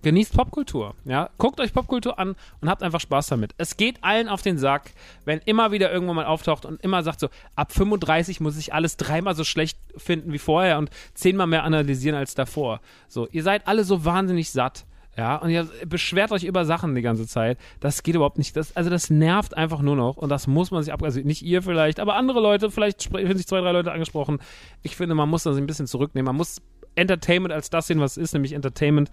[0.01, 0.95] genießt Popkultur.
[1.05, 1.29] Ja?
[1.37, 3.53] Guckt euch Popkultur an und habt einfach Spaß damit.
[3.57, 4.91] Es geht allen auf den Sack,
[5.25, 8.97] wenn immer wieder irgendwo mal auftaucht und immer sagt so, ab 35 muss ich alles
[8.97, 12.81] dreimal so schlecht finden wie vorher und zehnmal mehr analysieren als davor.
[13.07, 14.85] So, ihr seid alle so wahnsinnig satt.
[15.17, 17.57] Ja, und ihr beschwert euch über Sachen die ganze Zeit.
[17.81, 18.55] Das geht überhaupt nicht.
[18.55, 21.03] Das, also das nervt einfach nur noch und das muss man sich ab.
[21.03, 24.39] Also nicht ihr vielleicht, aber andere Leute, vielleicht finden sich zwei, drei Leute angesprochen.
[24.81, 26.27] Ich finde, man muss das ein bisschen zurücknehmen.
[26.27, 26.61] Man muss
[26.95, 29.11] Entertainment als das sehen, was es ist, nämlich Entertainment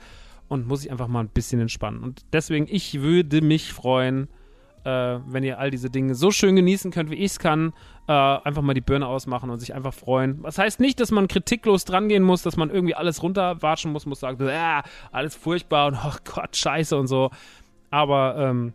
[0.49, 2.03] und muss ich einfach mal ein bisschen entspannen.
[2.03, 4.28] Und deswegen, ich würde mich freuen,
[4.84, 7.72] äh, wenn ihr all diese Dinge so schön genießen könnt, wie ich es kann,
[8.07, 10.42] äh, einfach mal die Birne ausmachen und sich einfach freuen.
[10.42, 14.20] Das heißt nicht, dass man kritiklos drangehen muss, dass man irgendwie alles runterwatschen muss, muss
[14.20, 14.49] sagen,
[15.11, 17.30] alles furchtbar und oh Gott, scheiße und so.
[17.91, 18.72] Aber ähm,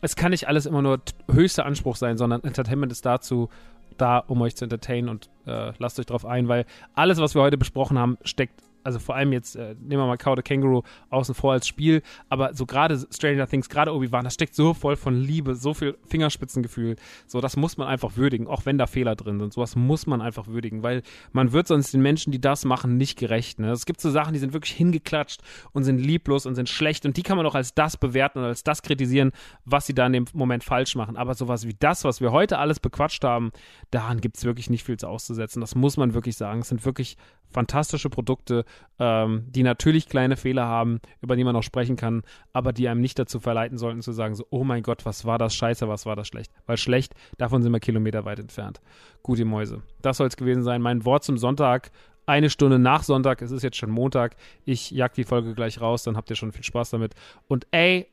[0.00, 1.00] es kann nicht alles immer nur
[1.30, 3.48] höchster Anspruch sein, sondern Entertainment ist dazu
[3.96, 7.42] da, um euch zu entertainen und äh, lasst euch drauf ein, weil alles, was wir
[7.42, 10.82] heute besprochen haben, steckt also vor allem jetzt, äh, nehmen wir mal Cow the Kangaroo
[11.10, 14.96] außen vor als Spiel, aber so gerade Stranger Things, gerade Obi-Wan, das steckt so voll
[14.96, 16.96] von Liebe, so viel Fingerspitzengefühl.
[17.26, 19.52] So, das muss man einfach würdigen, auch wenn da Fehler drin sind.
[19.52, 21.02] Sowas muss man einfach würdigen, weil
[21.32, 23.58] man wird sonst den Menschen, die das machen, nicht gerecht.
[23.58, 23.70] Ne?
[23.70, 25.40] Es gibt so Sachen, die sind wirklich hingeklatscht
[25.72, 28.44] und sind lieblos und sind schlecht und die kann man auch als das bewerten und
[28.44, 29.32] als das kritisieren,
[29.64, 31.16] was sie da in dem Moment falsch machen.
[31.16, 33.50] Aber sowas wie das, was wir heute alles bequatscht haben,
[33.90, 35.60] daran gibt es wirklich nicht viel zu auszusetzen.
[35.60, 36.60] Das muss man wirklich sagen.
[36.60, 37.16] Es sind wirklich
[37.54, 38.64] fantastische Produkte,
[38.98, 42.22] ähm, die natürlich kleine Fehler haben, über die man auch sprechen kann,
[42.52, 45.38] aber die einem nicht dazu verleiten sollten zu sagen, so, oh mein Gott, was war
[45.38, 46.52] das scheiße, was war das schlecht.
[46.66, 48.80] Weil schlecht, davon sind wir kilometerweit entfernt.
[49.22, 49.82] Gute Mäuse.
[50.02, 50.82] Das soll es gewesen sein.
[50.82, 51.92] Mein Wort zum Sonntag.
[52.26, 54.36] Eine Stunde nach Sonntag, es ist jetzt schon Montag.
[54.64, 57.14] Ich jag die Folge gleich raus, dann habt ihr schon viel Spaß damit.
[57.48, 58.08] Und ey,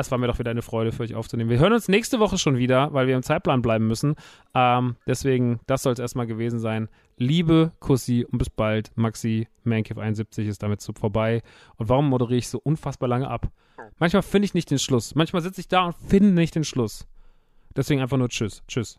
[0.00, 1.50] es war mir doch wieder eine Freude für euch aufzunehmen.
[1.50, 4.14] Wir hören uns nächste Woche schon wieder, weil wir im Zeitplan bleiben müssen.
[4.54, 6.88] Ähm, deswegen, das soll es erstmal gewesen sein.
[7.16, 8.90] Liebe Kussi und bis bald.
[8.96, 11.42] Maxi, Mancave 71 ist damit so vorbei.
[11.76, 13.48] Und warum moderiere ich so unfassbar lange ab?
[13.98, 15.14] Manchmal finde ich nicht den Schluss.
[15.14, 17.06] Manchmal sitze ich da und finde nicht den Schluss.
[17.76, 18.62] Deswegen einfach nur Tschüss.
[18.66, 18.98] Tschüss.